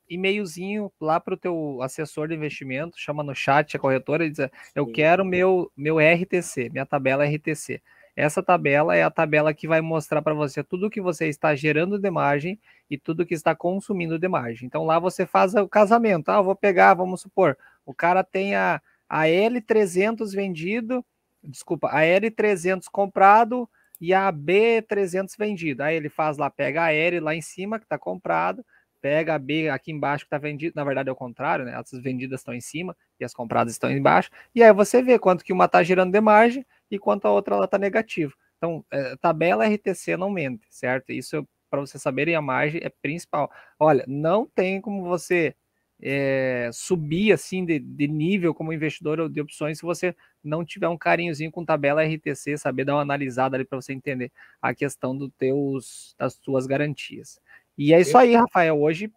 [0.09, 4.49] e-mailzinho lá para o teu assessor de investimento, chama no chat a corretora e diz:
[4.73, 7.83] Eu quero meu, meu RTC, minha tabela RTC.
[8.15, 11.99] Essa tabela é a tabela que vai mostrar para você tudo que você está gerando
[11.99, 12.57] de margem
[12.89, 14.67] e tudo que está consumindo de margem.
[14.67, 16.29] Então lá você faz o casamento.
[16.29, 21.03] Ah, vou pegar, vamos supor, o cara tem a, a L300 vendido,
[21.43, 25.83] desculpa, a L300 comprado e a B300 vendido.
[25.83, 28.65] Aí ele faz lá, pega a L lá em cima que está comprado,
[29.01, 31.75] pega a B aqui embaixo que está vendido, na verdade é o contrário, né?
[31.75, 35.43] As vendidas estão em cima e as compradas estão embaixo, e aí você vê quanto
[35.43, 38.33] que uma está girando de margem e quanto a outra ela está negativa.
[38.57, 41.11] Então, é, tabela RTC não mente, certo?
[41.11, 43.51] Isso para você saberem a margem é principal.
[43.79, 45.55] Olha, não tem como você
[46.01, 50.97] é, subir assim de, de, nível como investidor de opções se você não tiver um
[50.97, 55.29] carinhozinho com tabela RTC, saber dar uma analisada ali para você entender a questão do
[55.29, 57.39] teus, das suas garantias.
[57.77, 58.79] E é isso aí, Rafael.
[58.79, 59.11] Hoje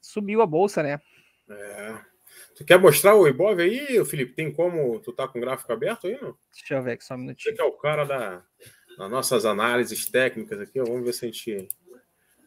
[0.00, 1.00] subiu a bolsa, né?
[1.48, 2.11] É.
[2.54, 4.34] Tu quer mostrar o Ibov aí, Felipe?
[4.34, 6.36] Tem como tu tá com o gráfico aberto aí, não?
[6.52, 7.54] Deixa eu ver aqui só um minutinho.
[7.54, 8.44] Você que é o cara da,
[8.98, 10.80] das nossas análises técnicas aqui.
[10.80, 11.68] Vamos ver se a gente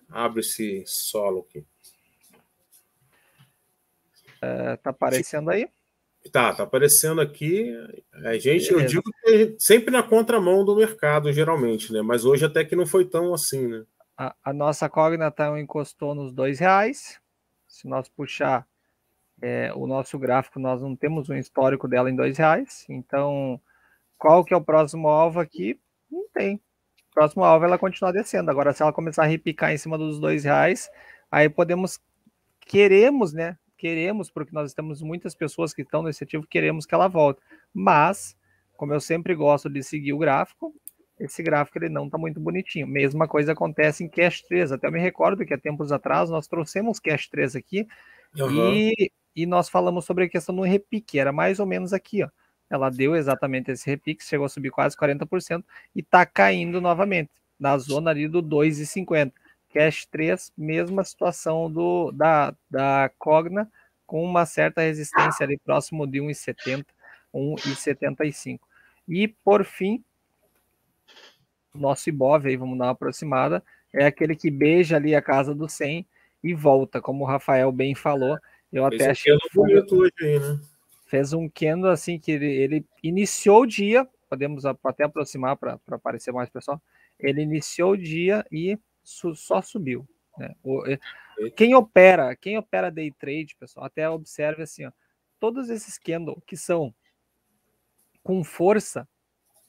[0.09, 1.65] abre esse solo aqui.
[4.41, 5.67] É, tá aparecendo aí?
[6.31, 7.73] Tá, tá aparecendo aqui.
[8.25, 8.73] A gente, Beleza.
[8.73, 12.01] eu digo que sempre na contramão do mercado, geralmente, né?
[12.01, 13.85] Mas hoje até que não foi tão assim, né?
[14.17, 17.19] A, a nossa cognata encostou nos dois reais.
[17.67, 18.67] Se nós puxar
[19.45, 22.83] é, o nosso gráfico, nós não temos um histórico dela em dois reais.
[22.89, 23.61] Então,
[24.17, 25.79] qual que é o próximo alvo aqui?
[26.11, 26.55] Não tem.
[26.55, 28.49] O próximo alvo é ela continuar descendo.
[28.49, 30.89] Agora, se ela começar a repicar em cima dos dois reais,
[31.29, 31.99] aí podemos,
[32.59, 33.55] queremos, né?
[33.77, 37.39] Queremos, porque nós temos muitas pessoas que estão nesse ativo, queremos que ela volte.
[37.71, 38.35] Mas,
[38.75, 40.73] como eu sempre gosto de seguir o gráfico,
[41.19, 42.87] esse gráfico ele não está muito bonitinho.
[42.87, 44.71] Mesma coisa acontece em Cash 3.
[44.71, 47.87] Até eu me recordo que há tempos atrás nós trouxemos Cash 3 aqui
[48.35, 48.73] uhum.
[48.73, 51.19] e, e nós falamos sobre a questão do repique.
[51.19, 52.29] Era mais ou menos aqui, ó.
[52.69, 55.63] Ela deu exatamente esse repique, chegou a subir quase 40%
[55.95, 59.31] e está caindo novamente na zona ali do 2,50.
[59.69, 63.69] Cash 3, mesma situação do da, da Cogna,
[64.05, 66.85] com uma certa resistência ali próximo de 1,70,
[67.33, 68.59] 1,75.
[69.07, 70.03] E por fim,
[71.73, 75.67] nosso Ibov, aí vamos dar uma aproximada, é aquele que beija ali a casa do
[75.67, 76.07] 100
[76.43, 78.37] e volta, como o Rafael bem falou.
[78.75, 80.59] Eu até achei que foi, aí, né?
[81.07, 86.33] fez um Kendo assim que ele, ele, iniciou o dia, podemos até aproximar para aparecer
[86.33, 86.81] mais pessoal.
[87.17, 90.05] Ele iniciou o dia e su, só subiu.
[90.37, 90.53] Né?
[90.61, 90.83] O,
[91.55, 94.91] quem opera, quem opera day trade, pessoal, até observe assim, ó,
[95.39, 96.93] todos esses candle que são
[98.21, 99.07] com força,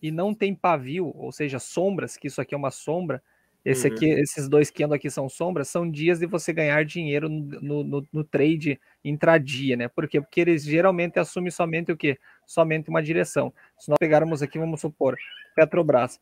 [0.02, 3.22] e não tem pavio, ou seja, sombras, que isso aqui é uma sombra,
[3.64, 4.18] esse aqui, uhum.
[4.18, 8.06] esses dois que andam aqui são sombras, são dias de você ganhar dinheiro no, no,
[8.12, 9.88] no, trade intradia, né?
[9.88, 10.20] Por quê?
[10.20, 12.18] Porque eles geralmente assumem somente o quê?
[12.44, 13.52] Somente uma direção.
[13.78, 15.16] Se nós pegarmos aqui, vamos supor,
[15.54, 16.20] Petrobras,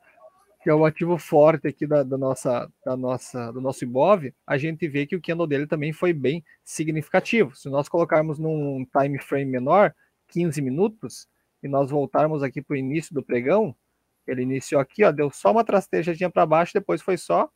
[0.62, 4.56] que é o ativo forte aqui da, da, nossa, da nossa, do nosso Ibov, a
[4.56, 7.54] gente vê que o candle dele também foi bem significativo.
[7.54, 9.94] Se nós colocarmos num time frame menor,
[10.28, 11.28] 15 minutos,
[11.62, 13.74] e nós voltarmos aqui para o início do pregão,
[14.26, 17.50] ele iniciou aqui, ó, deu só uma trastejadinha para baixo, depois foi só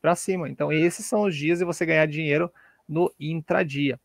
[0.00, 0.48] para cima.
[0.48, 2.50] Então, esses são os dias de você ganhar dinheiro
[2.88, 4.00] no intradia.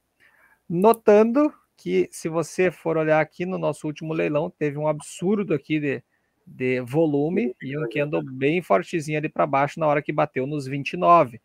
[0.75, 5.79] Notando que se você for olhar aqui no nosso último leilão, teve um absurdo aqui
[5.79, 6.03] de,
[6.47, 10.65] de volume e um candle bem fortezinho ali para baixo na hora que bateu nos
[10.65, 11.39] 29.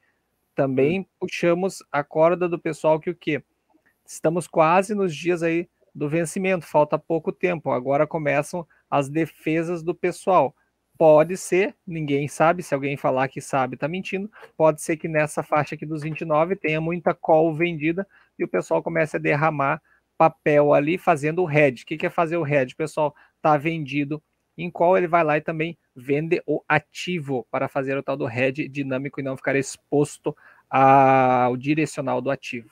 [0.54, 3.42] Também puxamos a corda do pessoal que o quê?
[4.06, 7.70] Estamos quase nos dias aí do vencimento, falta pouco tempo.
[7.70, 10.56] Agora começam as defesas do pessoal.
[10.96, 14.30] Pode ser, ninguém sabe, se alguém falar que sabe, tá mentindo.
[14.56, 18.06] Pode ser que nessa faixa aqui dos 29 tenha muita call vendida
[18.38, 19.80] e o pessoal comece a derramar
[20.16, 21.84] papel ali fazendo o hedge.
[21.84, 22.74] O que é fazer o hedge?
[22.74, 24.22] O pessoal tá vendido
[24.56, 28.28] em qual ele vai lá e também vende o ativo para fazer o tal do
[28.28, 30.36] hedge dinâmico e não ficar exposto
[30.68, 32.70] ao direcional do ativo.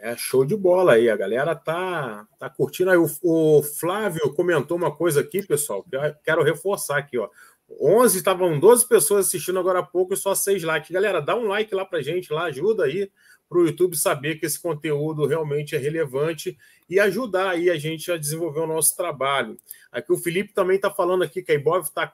[0.00, 2.96] É show de bola aí, a galera tá, tá curtindo aí.
[2.96, 7.28] O, o Flávio comentou uma coisa aqui, pessoal, que eu quero reforçar aqui, ó.
[7.68, 10.90] 11, estavam 12 pessoas assistindo agora há pouco e só 6 likes.
[10.90, 13.10] Galera, dá um like lá pra gente, lá ajuda aí
[13.48, 18.10] para o YouTube saber que esse conteúdo realmente é relevante e ajudar aí a gente
[18.10, 19.56] a desenvolver o nosso trabalho.
[19.90, 22.06] Aqui o Felipe também está falando aqui que a Ibov está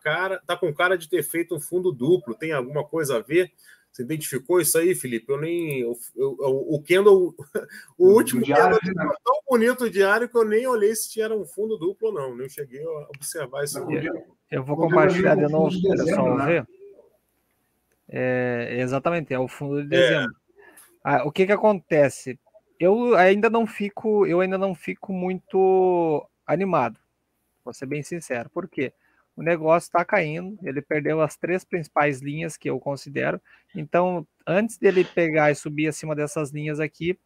[0.47, 2.35] tá com cara de ter feito um fundo duplo.
[2.35, 3.53] Tem alguma coisa a ver?
[3.93, 5.31] Você identificou isso aí, Felipe?
[5.31, 5.81] Eu nem.
[5.81, 7.35] Eu, eu, o Kendall,
[7.99, 9.15] o último diário, Kendall né?
[9.23, 12.35] tão bonito o diário que eu nem olhei se tinha um fundo duplo ou não.
[12.35, 13.79] Nem cheguei a observar isso.
[13.79, 14.09] Aqui.
[14.51, 16.47] Eu vou compartilhar de novo para o pessoal né?
[16.47, 16.69] ver.
[18.09, 20.01] É, exatamente, é o fundo de é.
[20.01, 20.33] dezembro.
[20.33, 20.43] É.
[21.05, 22.39] Ah, o que que acontece?
[22.81, 26.99] Eu ainda não fico, eu ainda não fico muito animado.
[27.63, 28.49] Vou ser bem sincero.
[28.51, 28.93] Por quê?
[29.37, 33.41] O negócio está caindo, ele perdeu as três principais linhas que eu considero.
[33.75, 37.19] Então, antes dele pegar e subir acima dessas linhas aqui,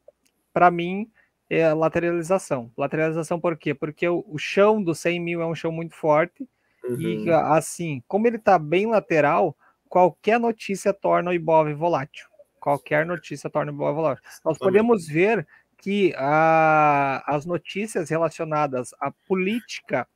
[0.52, 1.10] para mim
[1.50, 2.70] é lateralização.
[2.76, 3.74] Lateralização por quê?
[3.74, 6.48] Porque o, o, chão do 100 mil é um chão muito forte
[6.84, 7.00] uhum.
[7.00, 9.56] e assim, como ele está bem lateral,
[9.88, 12.26] qualquer notícia torna o Ibov volátil
[12.66, 14.20] qualquer notícia torna boa valor.
[14.44, 15.46] Nós podemos ver
[15.78, 20.08] que a, as notícias relacionadas à política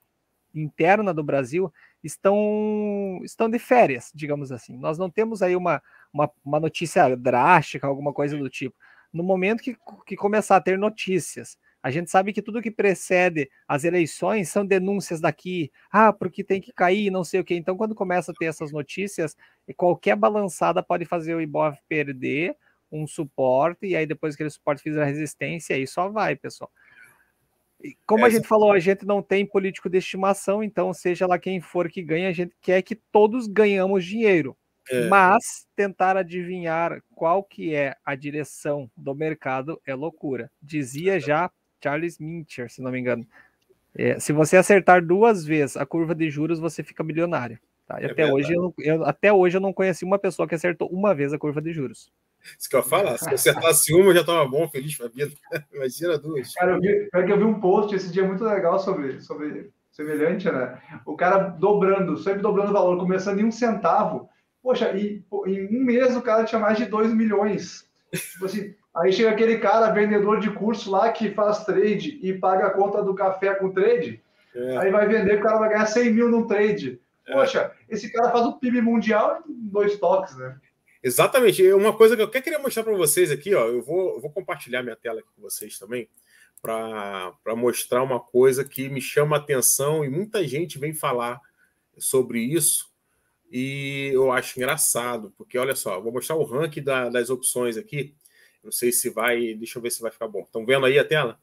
[0.54, 4.76] interna do Brasil estão, estão de férias, digamos assim.
[4.76, 5.82] Nós não temos aí uma,
[6.12, 8.76] uma, uma notícia drástica, alguma coisa do tipo.
[9.12, 13.50] No momento que, que começar a ter notícias a gente sabe que tudo que precede
[13.66, 17.54] as eleições são denúncias daqui, ah, porque tem que cair, não sei o quê.
[17.54, 19.34] Então, quando começa a ter essas notícias,
[19.76, 22.54] qualquer balançada pode fazer o Ibov perder
[22.92, 26.70] um suporte, e aí depois que aquele suporte fizer resistência, aí só vai, pessoal.
[28.06, 28.28] Como Essa...
[28.28, 31.88] a gente falou, a gente não tem político de estimação, então seja lá quem for
[31.88, 34.56] que ganhe, a gente quer que todos ganhamos dinheiro.
[34.90, 35.08] É.
[35.08, 40.50] Mas tentar adivinhar qual que é a direção do mercado é loucura.
[40.60, 41.50] Dizia já
[41.82, 43.26] Charles Mincher, se não me engano.
[43.94, 47.58] É, se você acertar duas vezes a curva de juros, você fica milionário.
[47.86, 48.00] Tá?
[48.00, 50.88] E é até, hoje eu, eu, até hoje eu não conheci uma pessoa que acertou
[50.88, 52.10] uma vez a curva de juros.
[52.58, 55.32] Isso que eu falo, se eu acertasse uma, eu já estava bom, feliz pra vida.
[55.72, 56.52] Imagina duas.
[56.54, 60.80] Cara, eu vi, eu vi um post esse dia muito legal sobre, sobre semelhante, né?
[61.04, 64.28] O cara dobrando, sempre dobrando o valor, começando em um centavo.
[64.62, 67.88] Poxa, e em um mês o cara tinha mais de 2 milhões.
[68.12, 72.66] Tipo assim, Aí chega aquele cara, vendedor de curso lá, que faz trade e paga
[72.66, 74.20] a conta do café com trade.
[74.54, 74.78] É.
[74.78, 77.00] Aí vai vender, o cara vai ganhar 100 mil num trade.
[77.26, 77.32] É.
[77.32, 80.56] Poxa, esse cara faz o PIB mundial em dois toques, né?
[81.02, 81.62] Exatamente.
[81.72, 84.82] Uma coisa que eu queria mostrar para vocês aqui, ó, eu vou, eu vou compartilhar
[84.82, 86.08] minha tela aqui com vocês também,
[86.60, 91.40] para mostrar uma coisa que me chama a atenção e muita gente vem falar
[91.96, 92.90] sobre isso.
[93.50, 98.14] E eu acho engraçado, porque olha só, vou mostrar o ranking da, das opções aqui.
[98.62, 99.54] Não sei se vai.
[99.54, 100.42] Deixa eu ver se vai ficar bom.
[100.42, 101.40] Estão vendo aí a tela?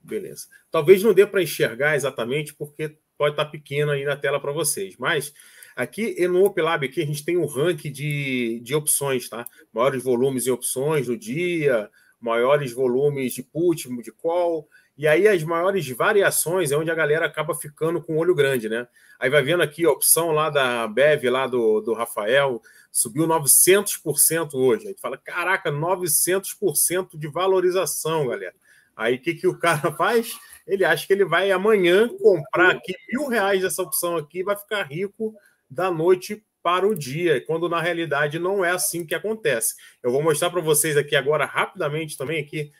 [0.00, 0.48] Beleza.
[0.70, 4.50] Talvez não dê para enxergar exatamente, porque pode estar tá pequeno aí na tela para
[4.50, 4.96] vocês.
[4.96, 5.32] Mas
[5.76, 9.46] aqui no OpLab aqui a gente tem um ranking de, de opções, tá?
[9.72, 14.68] Maiores volumes em opções do dia, maiores volumes de put, de call.
[14.96, 18.68] E aí as maiores variações é onde a galera acaba ficando com o olho grande,
[18.68, 18.86] né?
[19.18, 22.60] Aí vai vendo aqui a opção lá da Bev, lá do, do Rafael,
[22.92, 24.88] subiu 900% hoje.
[24.88, 28.54] Aí fala, caraca, 900% de valorização, galera.
[28.94, 30.38] Aí o que, que o cara faz?
[30.66, 34.82] Ele acha que ele vai amanhã comprar aqui mil reais dessa opção aqui vai ficar
[34.82, 35.34] rico
[35.70, 39.74] da noite para o dia, quando na realidade não é assim que acontece.
[40.02, 42.70] Eu vou mostrar para vocês aqui agora rapidamente também aqui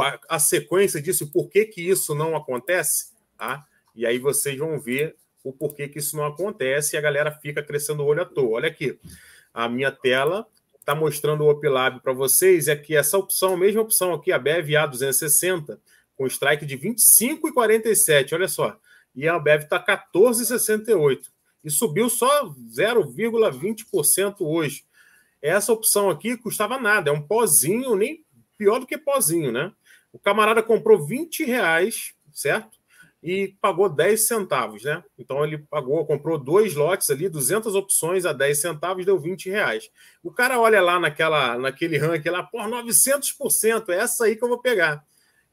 [0.00, 3.64] a, a sequência disso, por que, que isso não acontece, tá?
[3.94, 7.62] E aí vocês vão ver o porquê que isso não acontece e a galera fica
[7.62, 8.56] crescendo o olho à toa.
[8.56, 8.98] Olha aqui,
[9.52, 10.46] a minha tela
[10.78, 14.38] está mostrando o OpLab para vocês, é que essa opção, a mesma opção aqui, a
[14.38, 15.80] BEV-A 260,
[16.16, 18.78] com strike de 25,47, olha só,
[19.14, 21.33] e a BEV está 14,68
[21.64, 24.84] e subiu só 0,20% hoje.
[25.40, 28.24] Essa opção aqui custava nada, é um pozinho, nem
[28.56, 29.72] pior do que pozinho, né?
[30.12, 32.78] O camarada comprou 20 reais, certo?
[33.22, 35.02] E pagou 10 centavos, né?
[35.18, 39.90] Então ele pagou, comprou dois lotes ali, 200 opções a 10 centavos, deu 20 reais.
[40.22, 44.48] O cara olha lá naquela, naquele ranking lá, pô, 900%, é essa aí que eu
[44.48, 45.04] vou pegar.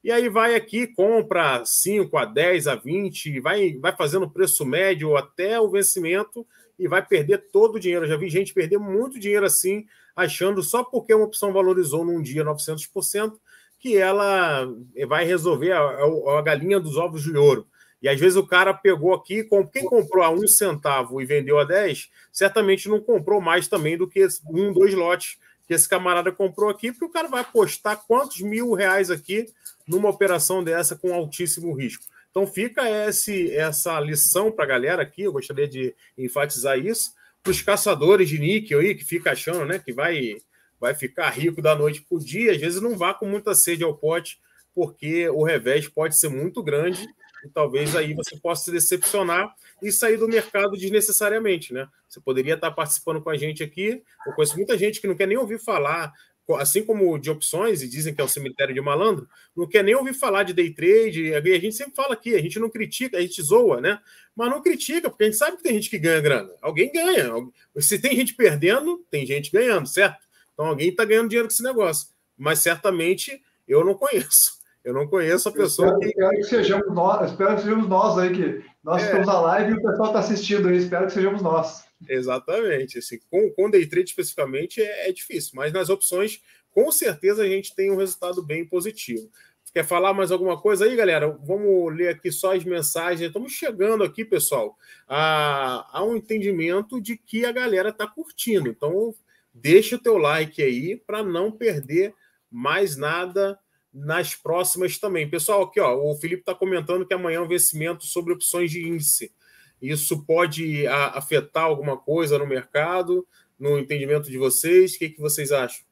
[0.02, 5.16] E aí vai aqui, compra 5 a 10 a 20, vai, vai fazendo preço médio
[5.16, 6.44] até o vencimento
[6.76, 8.08] e vai perder todo o dinheiro.
[8.08, 9.86] Já vi gente perder muito dinheiro assim,
[10.16, 13.34] achando só porque uma opção valorizou num dia 900%,
[13.78, 14.68] que ela
[15.06, 17.66] vai resolver a, a, a galinha dos ovos de ouro.
[18.02, 21.64] E às vezes o cara pegou aqui, quem comprou a um centavo e vendeu a
[21.64, 26.70] 10, certamente não comprou mais também do que um, dois lotes que esse camarada comprou
[26.70, 29.46] aqui, porque o cara vai apostar quantos mil reais aqui
[29.86, 32.04] numa operação dessa com altíssimo risco.
[32.30, 37.50] Então fica esse, essa lição para a galera aqui, eu gostaria de enfatizar isso, para
[37.50, 40.36] os caçadores de níquel aí, que fica achando né, que vai,
[40.80, 43.84] vai ficar rico da noite para o dia, às vezes não vá com muita sede
[43.84, 44.38] ao pote,
[44.74, 47.06] porque o revés pode ser muito grande
[47.44, 51.88] e talvez aí você possa se decepcionar e sair do mercado desnecessariamente, né?
[52.08, 54.02] Você poderia estar participando com a gente aqui.
[54.26, 56.12] Eu conheço muita gente que não quer nem ouvir falar
[56.58, 59.26] assim como de opções, e dizem que é o cemitério de malandro,
[59.56, 61.32] não quer nem ouvir falar de day trade.
[61.34, 63.98] A gente sempre fala aqui, a gente não critica, a gente zoa, né?
[64.36, 66.50] Mas não critica, porque a gente sabe que tem gente que ganha grana.
[66.60, 67.32] Alguém ganha.
[67.78, 70.26] Se tem gente perdendo, tem gente ganhando, certo?
[70.52, 72.08] Então alguém está ganhando dinheiro com esse negócio.
[72.36, 74.60] Mas certamente eu não conheço.
[74.84, 76.06] Eu não conheço a pessoa espero, que.
[76.08, 79.06] Espero que sejamos nós, espero que sejamos nós aí, que nós é.
[79.06, 80.76] estamos na live e o pessoal está assistindo aí.
[80.76, 81.84] Espero que sejamos nós.
[82.08, 82.98] Exatamente.
[82.98, 87.48] Assim, com, com day trade especificamente é, é, difícil, mas nas opções, com certeza, a
[87.48, 89.30] gente tem um resultado bem positivo.
[89.72, 91.28] Quer falar mais alguma coisa aí, galera?
[91.28, 93.22] Vamos ler aqui só as mensagens.
[93.22, 94.76] Estamos chegando aqui, pessoal,
[95.08, 98.68] a, a um entendimento de que a galera está curtindo.
[98.68, 99.14] Então,
[99.54, 102.14] deixa o teu like aí para não perder
[102.50, 103.58] mais nada
[103.92, 105.28] nas próximas também.
[105.28, 108.86] Pessoal, aqui ó, o Felipe está comentando que amanhã é um vencimento sobre opções de
[108.86, 109.32] índice.
[109.80, 113.26] Isso pode afetar alguma coisa no mercado,
[113.58, 114.94] no entendimento de vocês?
[114.94, 115.84] O que, que vocês acham?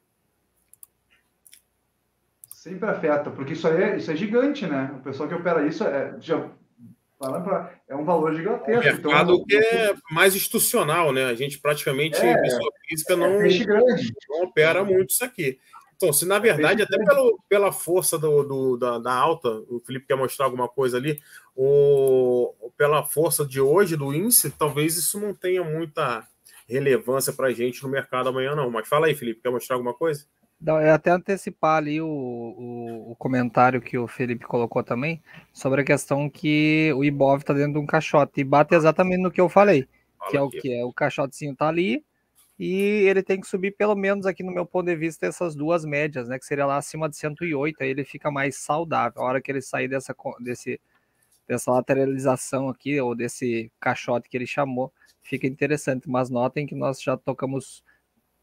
[2.53, 4.95] Sempre afeta, porque isso aí é, isso é gigante, né?
[4.97, 6.51] O pessoal que opera isso é, já,
[7.19, 8.71] pra, é um valor gigantesco.
[8.71, 11.25] É um mercado então, que é mais institucional, né?
[11.25, 13.49] A gente praticamente, é, pessoa física, não, é
[14.29, 15.59] não opera muito isso aqui.
[16.01, 20.07] Então, se na verdade, até pelo, pela força do, do da, da, alta, o Felipe
[20.07, 21.21] quer mostrar alguma coisa ali,
[21.55, 26.27] o, pela força de hoje do índice, talvez isso não tenha muita
[26.67, 28.71] relevância para a gente no mercado amanhã, não.
[28.71, 30.25] Mas fala aí, Felipe, quer mostrar alguma coisa?
[30.59, 35.23] Não, é até antecipar ali o, o, o, comentário que o Felipe colocou também
[35.53, 39.31] sobre a questão que o Ibov está dentro de um caixote e bate exatamente no
[39.31, 39.87] que eu falei,
[40.19, 42.03] fala que é o que é o caixotezinho tá ali,
[42.61, 45.83] e ele tem que subir pelo menos aqui no meu ponto de vista essas duas
[45.83, 49.23] médias, né, que seria lá acima de 108, aí ele fica mais saudável.
[49.23, 50.79] A hora que ele sair dessa desse
[51.49, 54.93] dessa lateralização aqui ou desse caixote que ele chamou,
[55.23, 57.83] fica interessante, mas notem que nós já tocamos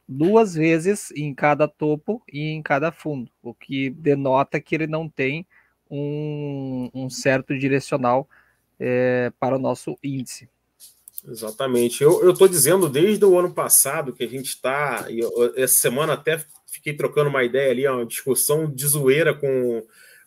[0.07, 5.07] duas vezes em cada topo e em cada fundo, o que denota que ele não
[5.07, 5.45] tem
[5.91, 8.27] um, um certo direcional
[8.79, 10.49] é, para o nosso índice.
[11.25, 12.03] Exatamente.
[12.03, 15.05] Eu estou dizendo desde o ano passado que a gente está.
[15.55, 19.83] Essa semana até fiquei trocando uma ideia ali, uma discussão de zoeira com,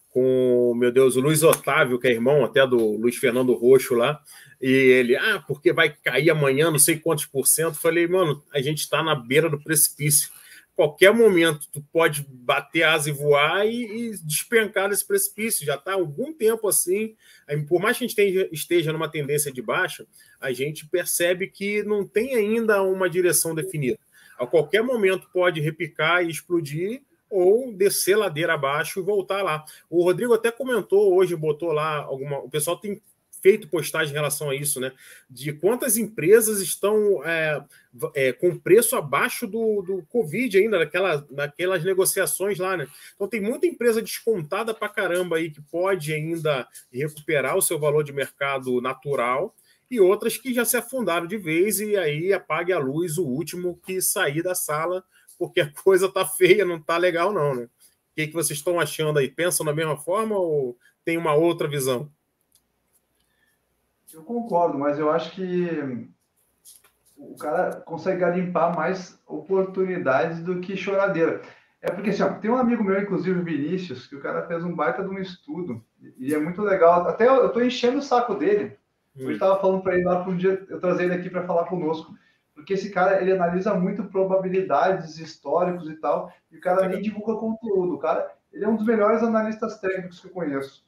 [0.09, 4.20] com meu Deus, o Luiz Otávio, que é irmão até do Luiz Fernando Roxo lá.
[4.61, 7.78] E ele, ah, porque vai cair amanhã, não sei quantos por cento.
[7.78, 10.28] Falei, mano, a gente está na beira do precipício
[10.75, 15.66] qualquer momento tu pode bater asa e voar e, e despencar desse precipício.
[15.66, 17.14] Já está algum tempo assim.
[17.68, 20.07] Por mais que a gente esteja numa tendência de baixa,
[20.41, 23.99] a gente percebe que não tem ainda uma direção definida.
[24.39, 29.64] A qualquer momento pode repicar e explodir ou descer ladeira abaixo e voltar lá.
[29.89, 32.39] O Rodrigo até comentou hoje, botou lá alguma.
[32.39, 33.01] O pessoal tem
[33.43, 34.93] feito postagem em relação a isso, né?
[35.28, 37.64] De quantas empresas estão é,
[38.14, 42.86] é, com preço abaixo do, do Covid ainda, naquela, naquelas negociações lá, né?
[43.14, 48.05] Então tem muita empresa descontada para caramba aí que pode ainda recuperar o seu valor
[48.05, 49.55] de mercado natural
[49.91, 53.80] e outras que já se afundaram de vez e aí apague a luz o último
[53.84, 55.05] que sair da sala,
[55.38, 57.64] porque a coisa tá feia, não tá legal não, né?
[57.64, 57.68] O
[58.14, 59.28] que, que vocês estão achando aí?
[59.28, 62.11] Pensam da mesma forma ou tem uma outra visão?
[64.13, 66.09] Eu concordo, mas eu acho que
[67.17, 71.43] o cara consegue garimpar mais oportunidades do que choradeira.
[71.83, 74.65] É porque assim, ó, tem um amigo meu, inclusive o Vinícius, que o cara fez
[74.65, 75.83] um baita de um estudo
[76.19, 77.09] e é muito legal.
[77.09, 78.77] Até eu, tô enchendo o saco dele.
[79.17, 79.23] Hum.
[79.23, 81.65] Eu estava falando para ele lá para um dia eu trazer ele aqui para falar
[81.65, 82.15] conosco,
[82.55, 87.41] porque esse cara ele analisa muito probabilidades, históricos e tal, e o cara nem divulga
[87.41, 87.95] conteúdo.
[87.95, 90.85] O cara Ele é um dos melhores analistas técnicos que eu conheço.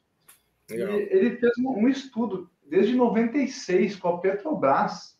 [0.69, 0.89] Legal.
[0.89, 5.17] E ele fez um, um, estudo desde 96 com a Petrobras.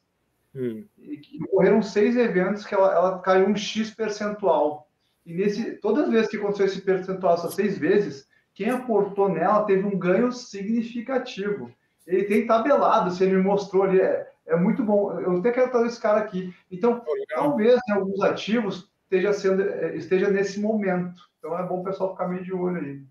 [0.55, 0.85] Hum.
[0.97, 4.87] E, ocorreram seis eventos que ela, ela caiu um X percentual.
[5.25, 9.65] E nesse, todas as vezes que aconteceu esse percentual, essas seis vezes, quem aportou nela
[9.65, 11.71] teve um ganho significativo.
[12.05, 15.19] Ele tem tabelado, se ele me mostrou ali, é, é muito bom.
[15.19, 16.53] Eu até quero trazer esse cara aqui.
[16.69, 21.21] Então, talvez em alguns ativos esteja, sendo, é, esteja nesse momento.
[21.39, 23.01] Então é bom o pessoal ficar meio de olho aí.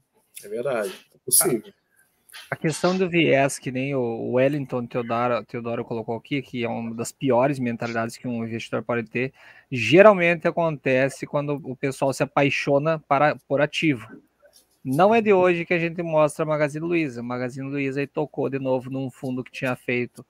[0.44, 1.72] É verdade, é possível.
[2.50, 6.94] A questão do viés, que nem o Wellington Teodoro, Teodoro colocou aqui, que é uma
[6.94, 9.32] das piores mentalidades que um investidor pode ter,
[9.70, 14.06] geralmente acontece quando o pessoal se apaixona para, por ativo.
[14.84, 17.20] Não é de hoje que a gente mostra a Magazine Luiza.
[17.20, 20.24] A Magazine Luiza tocou de novo num fundo que tinha feito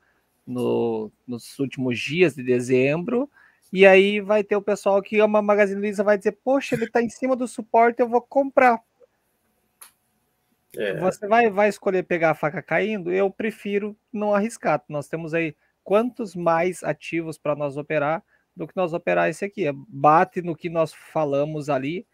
[0.47, 3.31] no, nos últimos dias de dezembro,
[3.73, 6.85] e aí vai ter o pessoal que ama a Magazine Luiza vai dizer, poxa, ele
[6.85, 8.79] está em cima do suporte, eu vou comprar.
[10.77, 10.95] É.
[10.99, 13.13] Você vai, vai escolher pegar a faca caindo?
[13.13, 14.83] Eu prefiro não arriscar.
[14.89, 15.55] Nós temos aí
[15.85, 18.23] quantos mais ativos para nós operar
[18.57, 19.65] do que nós operar esse aqui.
[19.89, 22.07] Bate no que nós falamos ali,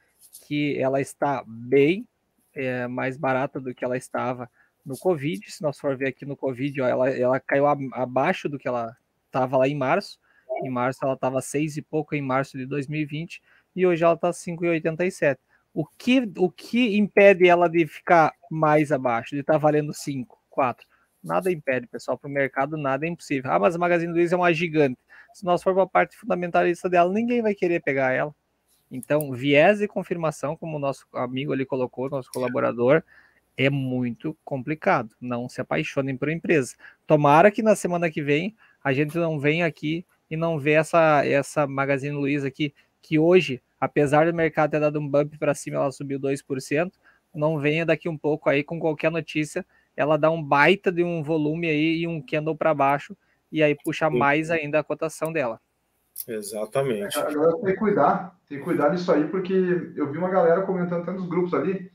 [0.47, 2.07] que ela está bem
[2.55, 4.51] é, mais barata do que ela estava
[4.85, 5.51] no Covid.
[5.51, 8.67] Se nós for ver aqui no Covid, ó, ela, ela caiu a, abaixo do que
[8.67, 8.97] ela
[9.27, 10.19] estava lá em março.
[10.65, 13.41] Em março ela estava seis e pouco em março de 2020
[13.77, 15.39] e hoje ela está 5,87
[15.75, 20.39] o que, o que impede ela de ficar mais abaixo, de estar tá valendo 5,
[20.51, 20.87] 4?
[21.23, 22.16] Nada impede, pessoal.
[22.16, 23.51] Para o mercado, nada é impossível.
[23.51, 24.99] Ah, mas a Magazine Luiza é uma gigante.
[25.35, 28.35] Se nós for para a parte fundamentalista dela, ninguém vai querer pegar ela.
[28.91, 33.03] Então, viés de confirmação, como o nosso amigo ali colocou, nosso colaborador,
[33.57, 35.14] é muito complicado.
[35.21, 36.75] Não se apaixonem por empresa.
[37.07, 41.25] Tomara que na semana que vem a gente não venha aqui e não vê essa,
[41.27, 42.73] essa Magazine Luiza aqui,
[43.03, 46.93] que hoje apesar do mercado ter dado um bump para cima, ela subiu 2%,
[47.35, 49.65] não venha daqui um pouco aí com qualquer notícia,
[49.97, 53.17] ela dá um baita de um volume aí e um candle para baixo,
[53.51, 55.61] e aí puxa mais ainda a cotação dela.
[56.27, 57.17] Exatamente.
[57.19, 59.53] A galera tem que cuidar, tem que cuidar disso aí, porque
[59.95, 61.91] eu vi uma galera comentando até nos grupos ali,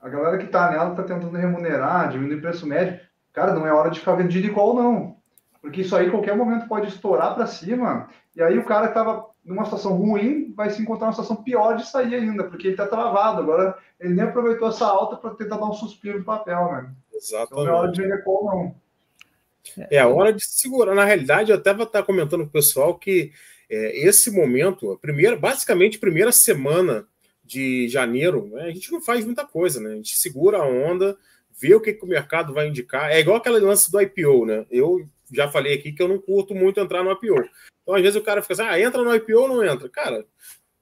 [0.00, 3.00] a galera que tá nela tá tentando remunerar, diminuir o preço médio.
[3.32, 5.16] Cara, não é hora de ficar vendido igual, não.
[5.62, 9.26] Porque isso aí, qualquer momento, pode estourar para cima, e aí o cara que tava
[9.44, 12.86] numa situação ruim, vai se encontrar uma situação pior de sair ainda, porque ele está
[12.86, 13.42] travado.
[13.42, 16.94] Agora, ele nem aproveitou essa alta para tentar dar um suspiro no papel, né?
[17.12, 17.66] Exatamente.
[17.66, 18.74] Não é hora de call, não.
[19.90, 20.94] É a hora de segurar.
[20.94, 23.32] Na realidade, eu até vou estar comentando com o pessoal que
[23.68, 27.06] é, esse momento, a primeira, basicamente, primeira semana
[27.42, 29.92] de janeiro, né, a gente não faz muita coisa, né?
[29.92, 31.16] A gente segura a onda,
[31.58, 33.10] vê o que, que o mercado vai indicar.
[33.10, 34.64] É igual aquele lance do IPO, né?
[34.70, 37.48] Eu já falei aqui que eu não curto muito entrar no IPO.
[37.84, 39.88] Então, às vezes, o cara fica assim: ah, entra no IPO ou não entra?
[39.88, 40.26] Cara,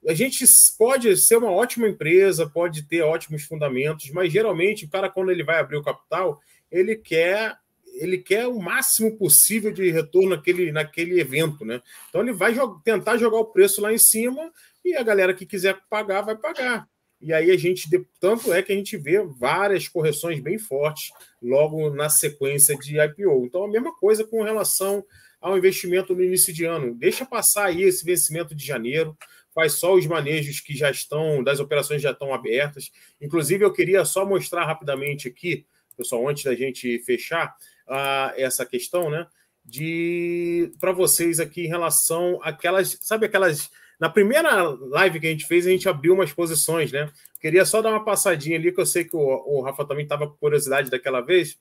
[0.08, 0.44] a gente
[0.78, 5.44] pode ser uma ótima empresa, pode ter ótimos fundamentos, mas geralmente o cara, quando ele
[5.44, 6.40] vai abrir o capital,
[6.70, 7.56] ele quer
[7.94, 11.82] ele quer o máximo possível de retorno naquele, naquele evento, né?
[12.08, 14.50] Então ele vai tentar jogar o preço lá em cima
[14.82, 16.88] e a galera que quiser pagar vai pagar.
[17.20, 17.88] E aí a gente,
[18.18, 23.44] tanto é que a gente vê várias correções bem fortes logo na sequência de IPO.
[23.44, 25.04] Então a mesma coisa com relação
[25.42, 26.94] ao investimento no início de ano.
[26.94, 29.18] Deixa passar aí esse vencimento de janeiro,
[29.52, 32.90] faz só os manejos que já estão, das operações já estão abertas.
[33.20, 35.66] Inclusive, eu queria só mostrar rapidamente aqui,
[35.96, 37.54] pessoal, antes da gente fechar
[37.88, 39.26] uh, essa questão, né?
[39.64, 43.70] De para vocês aqui em relação àquelas, sabe aquelas.
[44.00, 47.08] Na primeira live que a gente fez, a gente abriu umas posições, né?
[47.40, 50.26] Queria só dar uma passadinha ali, que eu sei que o, o Rafa também estava
[50.26, 51.56] com curiosidade daquela vez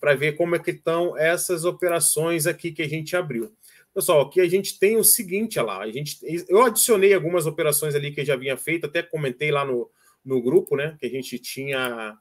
[0.00, 3.52] para ver como é que estão essas operações aqui que a gente abriu.
[3.94, 6.18] Pessoal, aqui a gente tem o seguinte lá, a gente,
[6.48, 9.90] eu adicionei algumas operações ali que eu já havia feito, até comentei lá no,
[10.24, 12.16] no grupo, né, que a gente tinha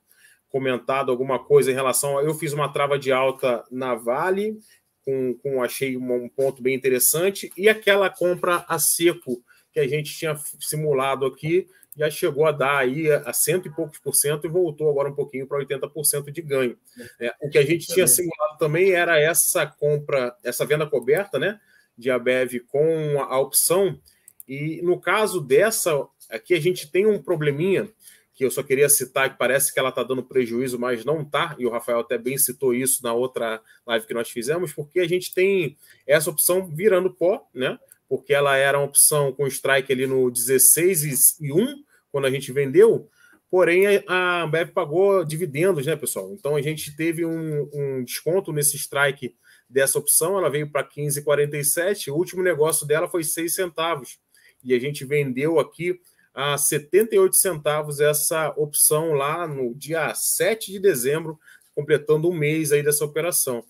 [0.50, 4.58] comentado alguma coisa em relação a, eu fiz uma trava de alta na Vale,
[5.04, 10.18] com, com achei um ponto bem interessante, e aquela compra a seco que a gente
[10.18, 11.68] tinha simulado aqui,
[11.98, 15.16] já chegou a dar aí a cento e poucos por cento e voltou agora um
[15.16, 16.78] pouquinho para 80% de ganho.
[17.20, 21.60] É, o que a gente tinha simulado também era essa compra, essa venda coberta, né,
[21.98, 24.00] de Abev com a opção.
[24.48, 27.89] E no caso dessa, aqui a gente tem um probleminha
[28.38, 31.56] que eu só queria citar, que parece que ela está dando prejuízo, mas não está,
[31.58, 35.08] e o Rafael até bem citou isso na outra live que nós fizemos, porque a
[35.08, 35.76] gente tem
[36.06, 37.80] essa opção virando pó, né?
[38.08, 41.84] Porque ela era uma opção com strike ali no 16 e 1,
[42.18, 43.07] quando a gente vendeu,
[43.47, 46.34] porém a Ambev pagou dividendos, né, pessoal?
[46.34, 49.36] Então a gente teve um, um desconto nesse strike
[49.70, 54.18] dessa opção, ela veio para 15,47, o último negócio dela foi 6 centavos,
[54.63, 55.99] e a gente vendeu aqui
[56.34, 61.39] a 78 centavos essa opção lá no dia 7 de dezembro,
[61.76, 63.63] completando um mês aí dessa operação.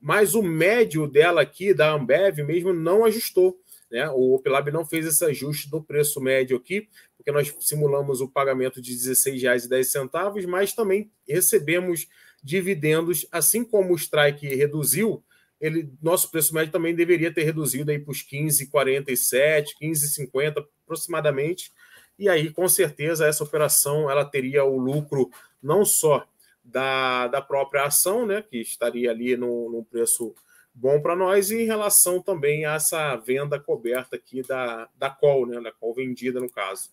[0.00, 3.58] Mas o médio dela aqui, da Ambev mesmo, não ajustou.
[3.90, 4.08] Né?
[4.10, 8.80] O Opelab não fez esse ajuste do preço médio aqui, porque nós simulamos o pagamento
[8.80, 12.06] de R$ 16,10, mas também recebemos
[12.42, 15.24] dividendos, assim como o strike reduziu,
[15.60, 21.72] ele, nosso preço médio também deveria ter reduzido aí para os 15,47, 15,50 aproximadamente.
[22.18, 25.30] E aí, com certeza, essa operação ela teria o lucro
[25.62, 26.26] não só
[26.62, 30.34] da, da própria ação, né, que estaria ali no, no preço
[30.78, 35.46] bom para nós, e em relação também a essa venda coberta aqui da, da call,
[35.46, 36.90] né, da call vendida no caso.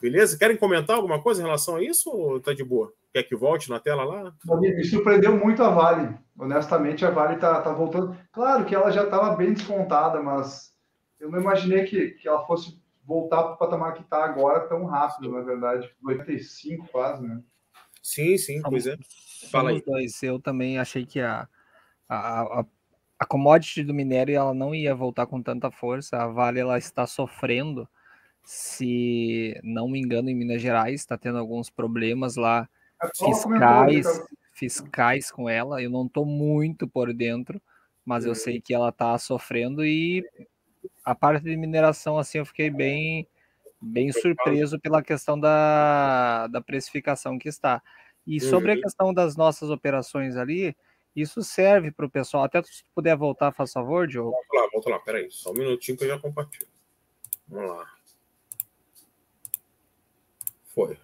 [0.00, 0.36] Beleza?
[0.36, 2.92] Querem comentar alguma coisa em relação a isso ou tá de boa?
[3.12, 4.34] Quer que volte na tela lá?
[4.58, 6.16] Me surpreendeu muito a Vale.
[6.36, 8.16] Honestamente, a Vale tá, tá voltando.
[8.32, 10.74] Claro que ela já estava bem descontada, mas
[11.20, 14.84] eu não imaginei que, que ela fosse voltar para o patamar que está agora tão
[14.84, 15.88] rápido, na verdade.
[16.04, 17.40] 85 quase, né?
[18.02, 18.96] Sim, sim, pois é.
[19.50, 19.80] Fala aí.
[19.80, 20.20] dois.
[20.22, 21.48] Eu também achei que a,
[22.08, 22.64] a, a,
[23.22, 26.16] a commodity do minério ela não ia voltar com tanta força.
[26.16, 27.88] A Vale ela está sofrendo
[28.42, 32.68] se não me engano, em Minas Gerais, está tendo alguns problemas lá
[33.00, 34.06] é fiscais,
[34.52, 35.80] fiscais com ela.
[35.80, 37.62] Eu não estou muito por dentro,
[38.04, 40.28] mas eu sei que ela está sofrendo e
[41.04, 43.28] a parte de mineração, assim, eu fiquei bem,
[43.80, 47.80] bem surpreso pela questão da, da precificação que está.
[48.26, 48.80] E sobre a uhum.
[48.80, 50.76] questão das nossas operações ali,
[51.14, 52.44] isso serve para o pessoal.
[52.44, 54.30] Até se puder voltar, faz favor, Diogo.
[54.30, 56.68] Volta lá, volta lá, peraí, só um minutinho que eu já compartilho.
[57.48, 57.86] Vamos lá.
[60.68, 60.98] Foi.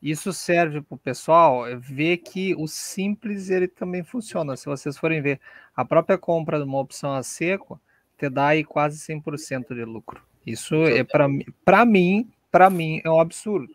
[0.00, 4.56] Isso serve para o pessoal ver que o simples ele também funciona.
[4.56, 5.40] Se vocês forem ver,
[5.76, 7.80] a própria compra de uma opção a seco
[8.18, 10.22] te dá aí quase 100% de lucro.
[10.44, 13.72] Isso é para mim, para mim é um absurdo.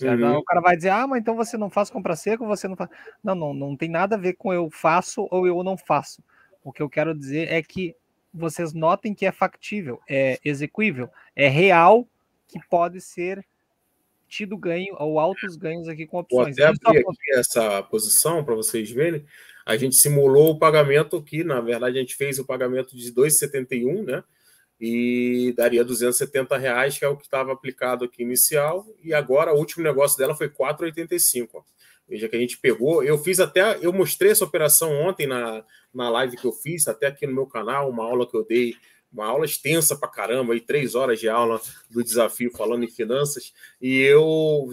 [0.00, 0.36] Uhum.
[0.36, 2.90] O cara vai dizer: "Ah, mas então você não faz compra seco, você não faz".
[3.22, 6.22] Não, não, não tem nada a ver com eu faço ou eu não faço.
[6.62, 7.94] O que eu quero dizer é que
[8.32, 12.06] vocês notem que é factível, é execuível, é real
[12.46, 13.44] que pode ser
[14.28, 16.56] tido ganho ou altos ganhos aqui com opções.
[16.56, 19.24] Vou até abrir aqui essa posição para vocês verem.
[19.64, 24.04] A gente simulou o pagamento aqui, na verdade a gente fez o pagamento de 2,71,
[24.04, 24.22] né?
[24.80, 29.58] E daria 270 reais, que é o que estava aplicado aqui inicial, e agora o
[29.58, 31.64] último negócio dela foi 4,85.
[32.08, 35.62] Veja que a gente pegou, eu fiz até, eu mostrei essa operação ontem na,
[35.92, 38.74] na live que eu fiz, até aqui no meu canal, uma aula que eu dei
[39.12, 41.60] uma aula extensa para caramba, aí, três horas de aula
[41.90, 44.70] do desafio falando em finanças, e eu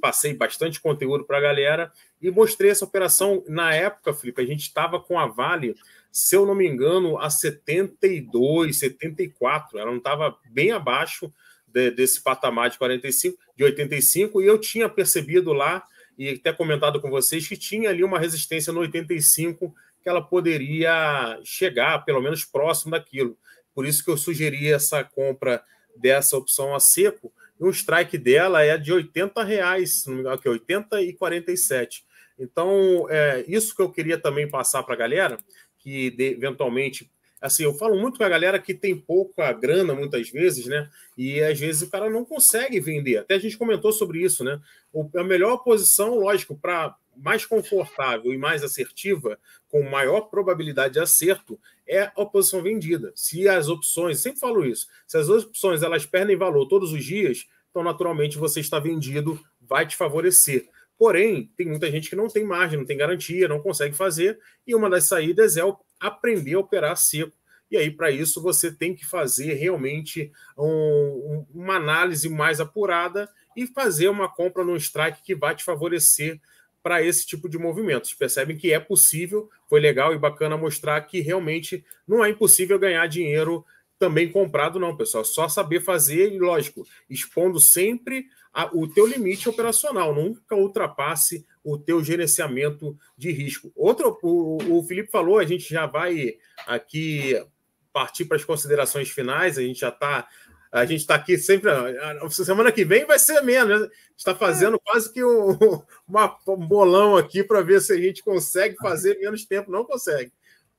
[0.00, 3.44] passei bastante conteúdo para a galera e mostrei essa operação.
[3.46, 5.74] Na época, Felipe, a gente estava com a Vale,
[6.14, 11.32] se eu não me engano, a 72, 74, ela não estava bem abaixo
[11.66, 15.82] de, desse patamar de 45, de 85, e eu tinha percebido lá
[16.16, 21.40] e até comentado com vocês que tinha ali uma resistência no 85 que ela poderia
[21.42, 23.36] chegar pelo menos próximo daquilo.
[23.74, 25.64] Por isso que eu sugeri essa compra
[25.96, 27.32] dessa opção a seco.
[27.58, 31.12] E o strike dela é de 80 reais, se não me engano, aqui, 80 e
[31.12, 32.04] 47.
[32.38, 35.38] Então, é isso que eu queria também passar para a galera,
[35.84, 37.08] que de, eventualmente
[37.44, 40.88] assim, eu falo muito com a galera que tem pouca grana muitas vezes, né?
[41.16, 43.18] E às vezes o cara não consegue vender.
[43.18, 44.58] Até a gente comentou sobre isso, né?
[44.90, 51.00] O, a melhor posição, lógico, para mais confortável e mais assertiva, com maior probabilidade de
[51.00, 53.12] acerto, é a posição vendida.
[53.14, 57.46] Se as opções, sempre falo isso, se as opções elas perdem valor todos os dias,
[57.70, 60.66] então naturalmente você está vendido, vai te favorecer.
[60.98, 64.74] Porém, tem muita gente que não tem margem, não tem garantia, não consegue fazer, e
[64.74, 65.62] uma das saídas é
[66.00, 67.36] aprender a operar seco.
[67.70, 73.66] E aí, para isso, você tem que fazer realmente um, uma análise mais apurada e
[73.66, 76.40] fazer uma compra no strike que vai te favorecer
[76.82, 78.12] para esse tipo de movimentos.
[78.12, 83.06] Percebem que é possível, foi legal e bacana mostrar que realmente não é impossível ganhar
[83.06, 83.64] dinheiro
[83.98, 85.24] também comprado, não, pessoal.
[85.24, 91.76] Só saber fazer e, lógico, expondo sempre a, o teu limite operacional, nunca ultrapasse o
[91.76, 93.72] teu gerenciamento de risco.
[93.74, 96.36] Outro, o, o Felipe falou, a gente já vai
[96.66, 97.34] aqui
[97.92, 100.28] partir para as considerações finais, a gente já está
[100.74, 101.70] a gente está aqui sempre.
[102.30, 103.82] Semana que vem vai ser menos.
[103.82, 103.88] Né?
[104.16, 105.56] está fazendo quase que um,
[106.06, 109.70] uma, um bolão aqui para ver se a gente consegue fazer menos tempo.
[109.70, 110.32] Não consegue.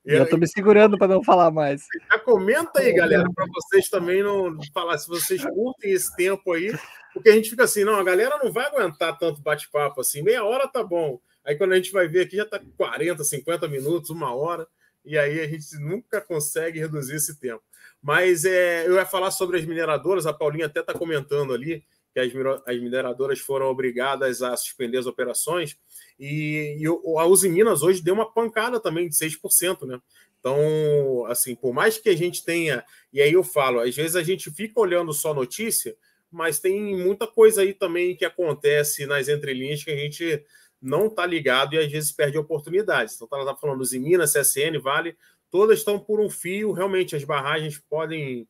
[0.06, 1.84] Eu estou me segurando para não falar mais.
[2.10, 6.72] Já comenta aí, galera, para vocês também não falar se vocês curtem esse tempo aí,
[7.12, 10.44] porque a gente fica assim, não, a galera não vai aguentar tanto bate-papo assim, meia
[10.44, 11.20] hora tá bom.
[11.44, 14.66] Aí quando a gente vai ver aqui já está 40, 50 minutos, uma hora,
[15.04, 17.62] e aí a gente nunca consegue reduzir esse tempo.
[18.00, 22.20] Mas é, eu ia falar sobre as mineradoras, a Paulinha até está comentando ali, que
[22.20, 25.76] as mineradoras foram obrigadas a suspender as operações,
[26.18, 30.00] e, e a Uzi Minas hoje deu uma pancada também de 6%, né?
[30.38, 34.22] Então, assim, por mais que a gente tenha, e aí eu falo, às vezes a
[34.22, 35.96] gente fica olhando só notícia,
[36.30, 40.44] mas tem muita coisa aí também que acontece nas entrelinhas que a gente
[40.80, 43.16] não está ligado e às vezes perde oportunidades.
[43.16, 45.16] Então, ela está falando Uzi Minas, CSN, Vale,
[45.50, 48.48] todas estão por um fio, realmente as barragens podem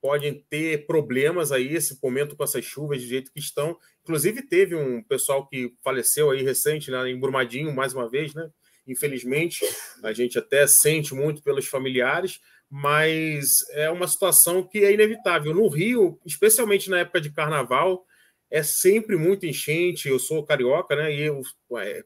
[0.00, 3.78] podem ter problemas aí esse momento com essas chuvas de jeito que estão.
[4.04, 8.50] Inclusive teve um pessoal que faleceu aí recente lá em Brumadinho mais uma vez, né?
[8.86, 9.64] Infelizmente,
[10.02, 12.38] a gente até sente muito pelos familiares,
[12.68, 15.54] mas é uma situação que é inevitável.
[15.54, 18.04] No Rio, especialmente na época de carnaval,
[18.50, 20.06] é sempre muito enchente.
[20.06, 21.10] Eu sou carioca, né?
[21.10, 21.40] E eu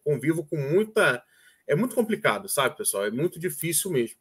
[0.05, 1.21] convivo com muita.
[1.67, 3.07] É muito complicado, sabe, pessoal?
[3.07, 4.17] É muito difícil mesmo.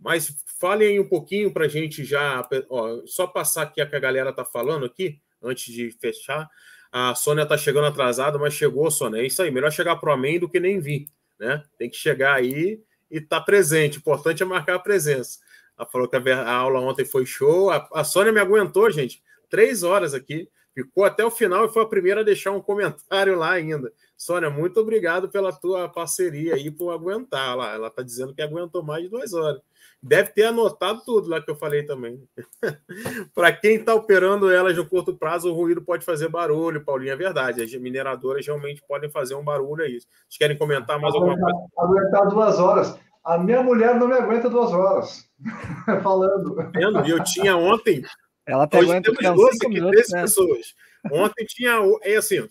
[0.00, 2.48] Mas falem aí um pouquinho para a gente já.
[2.70, 6.48] Ó, só passar aqui a que a galera está falando aqui, antes de fechar.
[6.90, 9.20] A Sônia está chegando atrasada, mas chegou, Sônia.
[9.20, 9.50] É isso aí.
[9.50, 11.06] Melhor chegar para o Amém do que nem vir.
[11.38, 11.62] Né?
[11.78, 12.80] Tem que chegar aí
[13.10, 13.98] e estar tá presente.
[13.98, 15.38] O importante é marcar a presença.
[15.78, 17.70] Ela falou que a, aula ontem foi show.
[17.70, 19.22] A, a Sônia me aguentou, gente.
[19.48, 20.48] Três horas aqui.
[20.78, 23.92] Ficou até o final e foi a primeira a deixar um comentário lá ainda.
[24.16, 27.74] Sônia, muito obrigado pela tua parceria aí por aguentar lá.
[27.74, 29.60] Ela está dizendo que aguentou mais de duas horas.
[30.00, 32.22] Deve ter anotado tudo lá que eu falei também.
[33.34, 37.16] Para quem está operando elas no curto prazo, o ruído pode fazer barulho, Paulinho, é
[37.16, 37.60] verdade.
[37.60, 39.98] As mineradoras realmente podem fazer um barulho aí.
[39.98, 41.58] Vocês querem comentar mais alguma coisa?
[41.76, 42.96] Aguentar duas horas.
[43.24, 45.28] A minha mulher não me aguenta duas horas.
[46.04, 46.70] Falando.
[47.04, 48.04] E eu tinha ontem.
[48.48, 50.08] Ela até aguenta uns 5 minutos.
[50.10, 50.22] Né?
[50.22, 50.74] pessoas.
[51.12, 51.78] Ontem tinha.
[52.02, 52.48] É assim,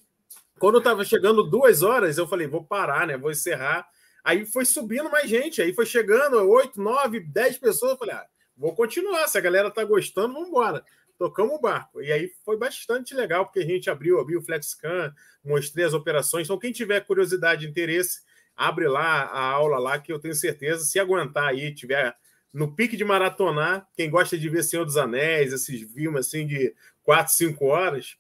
[0.60, 3.18] quando eu estava chegando duas horas, eu falei, vou parar, né?
[3.18, 3.86] Vou encerrar
[4.28, 7.94] Aí foi subindo mais gente, aí foi chegando oito, nove, dez pessoas.
[7.94, 8.26] Eu falei, ah,
[8.58, 9.26] vou continuar.
[9.30, 10.84] Se a galera tá gostando, vamos embora.
[11.18, 12.02] Tocamos o barco.
[12.02, 15.14] E aí foi bastante legal, porque a gente abriu, abriu o FlexCam,
[15.46, 16.46] mostrei as operações.
[16.46, 18.20] Então, quem tiver curiosidade e interesse,
[18.54, 22.14] abre lá a aula lá, que eu tenho certeza, se aguentar aí, tiver
[22.54, 26.74] no pique de maratonar, quem gosta de ver Senhor dos Anéis, esses filmes assim de
[27.04, 28.18] quatro, cinco horas,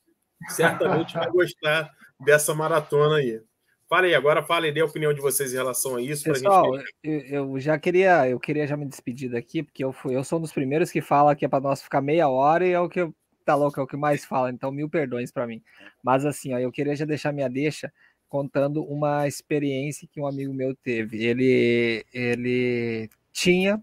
[0.50, 3.42] certamente vai gostar dessa maratona aí.
[3.90, 6.26] Fale aí, agora fale, dê a opinião de vocês em relação a isso.
[6.26, 6.94] Pessoal, gente...
[7.04, 7.22] eu,
[7.54, 10.42] eu, já queria, eu queria já me despedir daqui, porque eu, fui, eu sou um
[10.42, 13.00] dos primeiros que fala que é para nós ficar meia hora e é o que
[13.00, 13.16] eu,
[13.46, 15.64] tá louco, é o que mais fala, então mil perdões para mim.
[16.04, 17.92] Mas assim, ó, eu queria já deixar minha deixa
[18.28, 21.24] contando uma experiência que um amigo meu teve.
[21.24, 23.82] Ele, ele tinha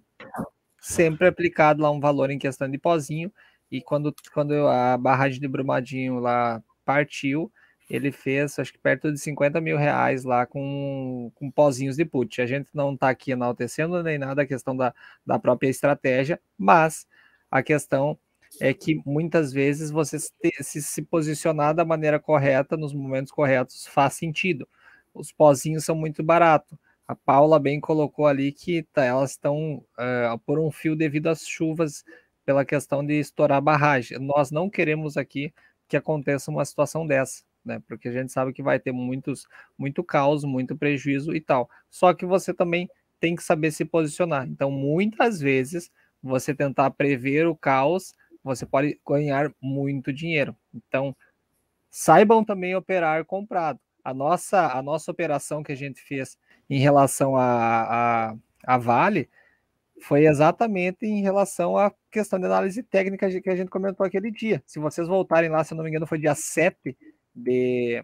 [0.80, 3.32] sempre aplicado lá um valor em questão de pozinho,
[3.70, 7.50] e quando, quando a barragem de Brumadinho lá partiu,
[7.88, 12.40] ele fez, acho que perto de 50 mil reais lá com, com pozinhos de put.
[12.40, 14.94] A gente não está aqui enaltecendo nem nada a questão da,
[15.26, 17.06] da própria estratégia, mas
[17.50, 18.18] a questão
[18.60, 24.14] é que muitas vezes você se, se posicionar da maneira correta, nos momentos corretos, faz
[24.14, 24.68] sentido.
[25.12, 26.78] Os pozinhos são muito baratos.
[27.07, 31.46] A Paula bem colocou ali que tá, elas estão uh, por um fio devido às
[31.46, 32.05] chuvas,
[32.44, 34.18] pela questão de estourar barragem.
[34.18, 35.52] Nós não queremos aqui
[35.88, 37.82] que aconteça uma situação dessa né?
[37.86, 39.46] Porque a gente sabe que vai ter muitos,
[39.78, 41.68] muito caos, muito prejuízo e tal.
[41.90, 42.88] Só que você também
[43.18, 44.46] tem que saber se posicionar.
[44.46, 45.90] Então, muitas vezes,
[46.22, 50.55] você tentar prever o caos, você pode ganhar muito dinheiro.
[50.74, 51.16] Então,
[51.90, 53.80] saibam também operar comprado.
[54.05, 56.36] A nossa, a nossa operação que a gente fez
[56.68, 58.36] em relação a, a,
[58.66, 59.28] a Vale
[60.00, 64.62] foi exatamente em relação à questão de análise técnica que a gente comentou aquele dia.
[64.66, 66.96] Se vocês voltarem lá, se eu não me engano, foi dia 7
[67.34, 68.02] de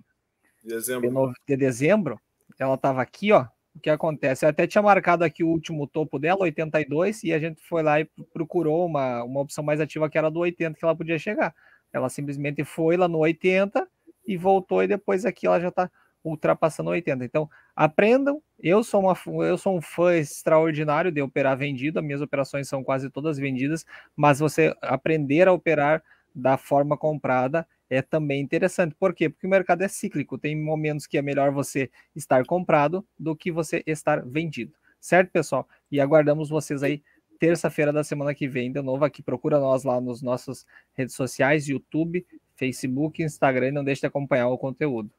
[0.64, 2.20] dezembro, de, no, de dezembro
[2.62, 3.46] ela estava aqui, ó.
[3.74, 4.44] O que acontece?
[4.44, 8.00] Eu até tinha marcado aqui o último topo dela, 82, e a gente foi lá
[8.00, 11.54] e procurou uma, uma opção mais ativa que era do 80 que ela podia chegar.
[11.92, 13.86] Ela simplesmente foi lá no 80
[14.26, 15.90] e voltou, e depois aqui ela já está
[16.22, 17.24] ultrapassando 80.
[17.24, 18.42] Então, aprendam.
[18.58, 19.16] Eu sou, uma,
[19.46, 23.86] eu sou um fã extraordinário de operar vendido, as minhas operações são quase todas vendidas,
[24.14, 26.02] mas você aprender a operar
[26.34, 28.94] da forma comprada é também interessante.
[28.94, 29.28] Por quê?
[29.28, 30.38] Porque o mercado é cíclico.
[30.38, 34.72] Tem momentos que é melhor você estar comprado do que você estar vendido.
[35.00, 35.68] Certo, pessoal?
[35.90, 37.02] E aguardamos vocês aí
[37.38, 39.22] terça-feira da semana que vem, de novo aqui.
[39.22, 43.68] Procura nós lá nos nossos redes sociais, YouTube, Facebook, Instagram.
[43.68, 45.10] E não deixe de acompanhar o conteúdo.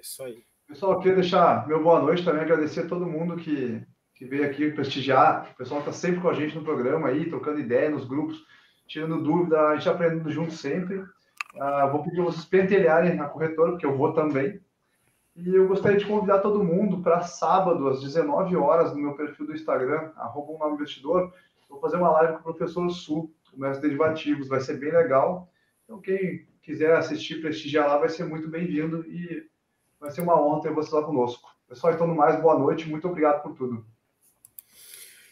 [0.00, 0.45] Isso aí.
[0.68, 3.80] Pessoal, eu queria deixar meu boa noite também, agradecer a todo mundo que,
[4.16, 5.50] que veio aqui prestigiar.
[5.52, 8.44] O pessoal está sempre com a gente no programa aí, trocando ideia nos grupos,
[8.84, 10.98] tirando dúvida, a gente aprendendo junto sempre.
[10.98, 14.60] Uh, vou pedir vocês pentelharem a corretora, porque eu vou também.
[15.36, 19.46] E eu gostaria de convidar todo mundo para sábado, às 19 horas, no meu perfil
[19.46, 21.32] do Instagram, arroba um investidor.
[21.68, 24.48] Vou fazer uma live com o professor Su, o mestre de derivativos.
[24.48, 25.48] Vai ser bem legal.
[25.84, 29.46] Então, quem quiser assistir, prestigiar lá, vai ser muito bem-vindo e
[30.06, 31.50] vai ser uma honra ter você lá conosco.
[31.68, 33.84] Pessoal, então, no mais, boa noite, muito obrigado por tudo.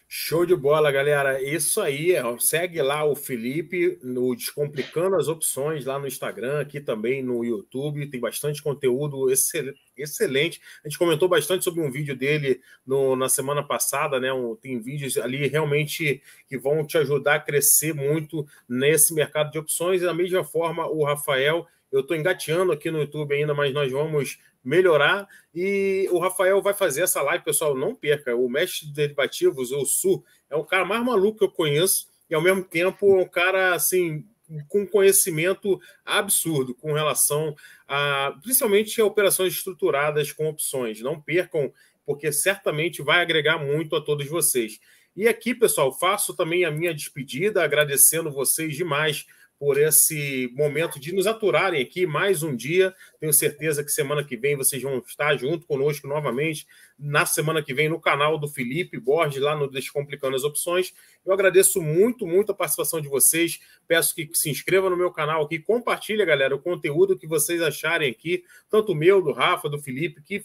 [0.09, 1.43] Show de bola, galera.
[1.43, 7.23] Isso aí, segue lá o Felipe no Descomplicando as Opções lá no Instagram, aqui também
[7.23, 8.09] no YouTube.
[8.09, 10.61] Tem bastante conteúdo excelente.
[10.85, 14.33] A gente comentou bastante sobre um vídeo dele no, na semana passada, né?
[14.33, 19.59] Um, tem vídeos ali realmente que vão te ajudar a crescer muito nesse mercado de
[19.59, 20.01] opções.
[20.01, 23.91] E da mesma forma, o Rafael, eu estou engateando aqui no YouTube ainda, mas nós
[23.91, 25.29] vamos melhorar.
[25.55, 28.35] E o Rafael vai fazer essa live, pessoal, não perca.
[28.35, 32.35] O mestre de derivativos, o Su, é o cara mais maluco que eu conheço e
[32.35, 34.27] ao mesmo tempo é um cara assim
[34.69, 37.57] com conhecimento absurdo com relação
[37.89, 41.01] a principalmente a operações estruturadas com opções.
[41.01, 41.73] Não percam,
[42.05, 44.81] porque certamente vai agregar muito a todos vocês.
[45.17, 49.27] E aqui, pessoal, faço também a minha despedida, agradecendo vocês demais
[49.59, 52.95] por esse momento de nos aturarem aqui mais um dia.
[53.21, 56.67] Tenho certeza que semana que vem vocês vão estar junto conosco novamente,
[56.99, 60.93] na semana que vem, no canal do Felipe Borges, lá no Descomplicando as Opções.
[61.25, 63.59] Eu agradeço muito, muito a participação de vocês.
[63.87, 68.11] Peço que se inscrevam no meu canal aqui, compartilhe, galera, o conteúdo que vocês acharem
[68.11, 70.45] aqui, tanto o meu, do Rafa, do Felipe, que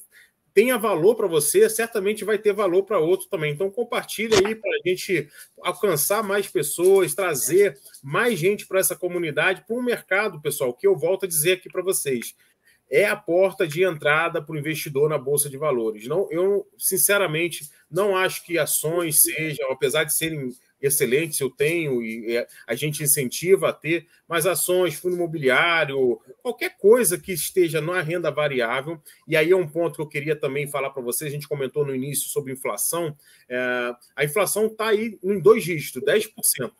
[0.53, 3.53] tenha valor para você, certamente vai ter valor para outro também.
[3.53, 5.29] Então, compartilhe aí para a gente
[5.61, 10.95] alcançar mais pessoas, trazer mais gente para essa comunidade, para um mercado, pessoal, que eu
[10.95, 12.35] volto a dizer aqui para vocês.
[12.91, 16.07] É a porta de entrada para o investidor na Bolsa de Valores.
[16.07, 20.49] Não, eu, sinceramente, não acho que ações sejam, apesar de serem
[20.81, 27.17] excelentes, eu tenho e a gente incentiva a ter, mas ações, fundo imobiliário, qualquer coisa
[27.17, 30.89] que esteja na renda variável, e aí é um ponto que eu queria também falar
[30.91, 33.15] para vocês, a gente comentou no início sobre inflação,
[33.47, 36.71] é, a inflação está aí em dois dígitos, 10%.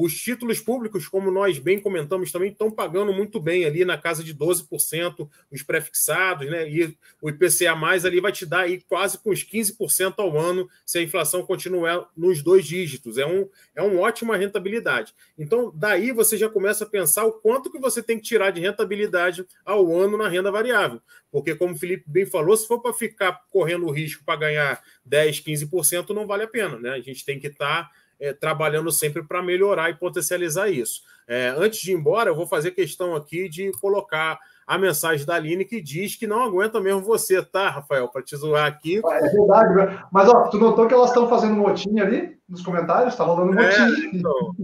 [0.00, 4.22] Os títulos públicos, como nós bem comentamos também, estão pagando muito bem ali na casa
[4.22, 6.70] de 12%, os prefixados, né?
[6.70, 10.70] E o IPCA mais ali vai te dar aí quase com os 15% ao ano
[10.86, 13.18] se a inflação continuar nos dois dígitos.
[13.18, 15.12] É um, é uma ótima rentabilidade.
[15.36, 18.60] Então, daí você já começa a pensar o quanto que você tem que tirar de
[18.60, 21.02] rentabilidade ao ano na renda variável.
[21.28, 24.80] Porque, como o Felipe bem falou, se for para ficar correndo o risco para ganhar
[25.04, 26.90] 10, 15%, não vale a pena, né?
[26.90, 27.82] A gente tem que estar.
[27.82, 31.02] Tá é, trabalhando sempre para melhorar e potencializar isso.
[31.26, 35.34] É, antes de ir embora, eu vou fazer questão aqui de colocar a mensagem da
[35.34, 38.08] Aline que diz que não aguenta mesmo você, tá, Rafael?
[38.08, 38.98] Para te zoar aqui.
[38.98, 40.04] É verdade, né?
[40.12, 43.14] mas ó, tu notou que elas estão fazendo motinha ali nos comentários?
[43.14, 43.88] Está rolando motinha.
[43.88, 44.54] É, então,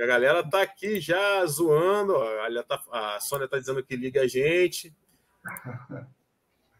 [0.00, 2.14] a galera tá aqui já zoando.
[2.14, 4.94] Ó, a, tá, a Sônia tá dizendo que liga a gente.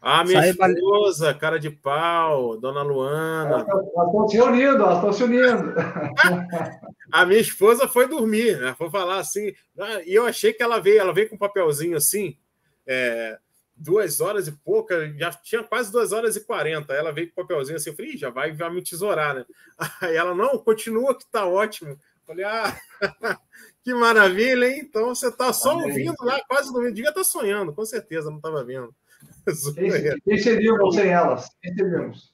[0.05, 0.69] Ah, minha Saiba...
[0.69, 3.65] esposa, cara de pau, dona Luana.
[3.65, 5.73] Elas estão se unindo, elas estão se unindo.
[7.09, 8.75] a minha esposa foi dormir, né?
[8.77, 9.53] Foi falar assim.
[9.79, 12.37] Ah, e eu achei que ela veio, ela veio com um papelzinho assim,
[12.85, 13.39] é,
[13.77, 16.93] duas horas e pouca, já tinha quase duas horas e quarenta.
[16.93, 19.45] Ela veio com um papelzinho assim, eu falei, já vai, vai me tesourar, né?
[20.01, 21.91] Aí ela, não, continua que tá ótimo.
[21.91, 21.97] Eu
[22.27, 22.77] falei, ah,
[23.81, 24.81] que maravilha, hein?
[24.83, 26.93] Então você tá só ouvindo lá, quase dormindo.
[26.93, 28.93] Devia estar tá sonhando, com certeza, não estava vendo.
[30.23, 31.49] Quem seríamos sem elas?
[31.61, 32.33] Quem seríamos?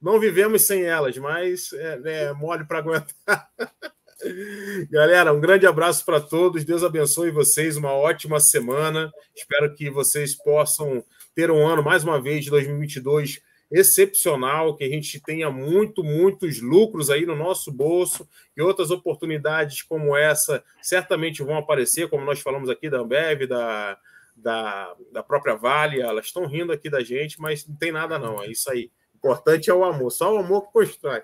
[0.00, 3.48] Não vivemos sem elas, mas é, é mole para aguentar.
[4.90, 6.64] Galera, um grande abraço para todos.
[6.64, 7.76] Deus abençoe vocês.
[7.76, 9.10] Uma ótima semana.
[9.34, 14.88] Espero que vocês possam ter um ano, mais uma vez, de 2022 excepcional, que a
[14.88, 21.42] gente tenha muito, muitos lucros aí no nosso bolso e outras oportunidades como essa certamente
[21.42, 23.98] vão aparecer, como nós falamos aqui da Ambev, da,
[24.36, 28.42] da, da própria Vale, elas estão rindo aqui da gente, mas não tem nada não,
[28.42, 28.90] é isso aí.
[29.14, 31.22] Importante é o amor, só o amor que constrói.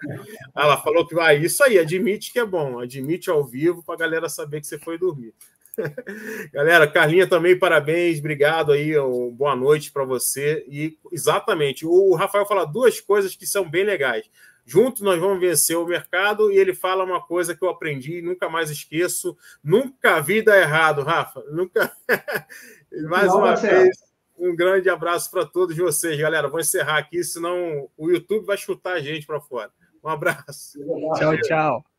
[0.57, 3.95] Ela falou que vai, ah, isso aí, admite que é bom, admite ao vivo para
[3.95, 5.35] a galera saber que você foi dormir.
[6.53, 8.93] Galera, Carlinha também, parabéns, obrigado aí,
[9.33, 10.65] boa noite para você.
[10.69, 14.29] E exatamente, o Rafael fala duas coisas que são bem legais.
[14.65, 18.23] Juntos nós vamos vencer o mercado e ele fala uma coisa que eu aprendi e
[18.23, 19.37] nunca mais esqueço.
[19.65, 21.43] Nunca vi dar errado, Rafa.
[21.51, 21.93] Nunca.
[23.09, 23.97] Mais Não, uma vez,
[24.38, 26.49] um grande abraço para todos vocês, galera.
[26.49, 29.70] Vou encerrar aqui, senão o YouTube vai chutar a gente para fora.
[30.03, 30.78] Um abraço.
[31.16, 31.89] Tchau, tchau.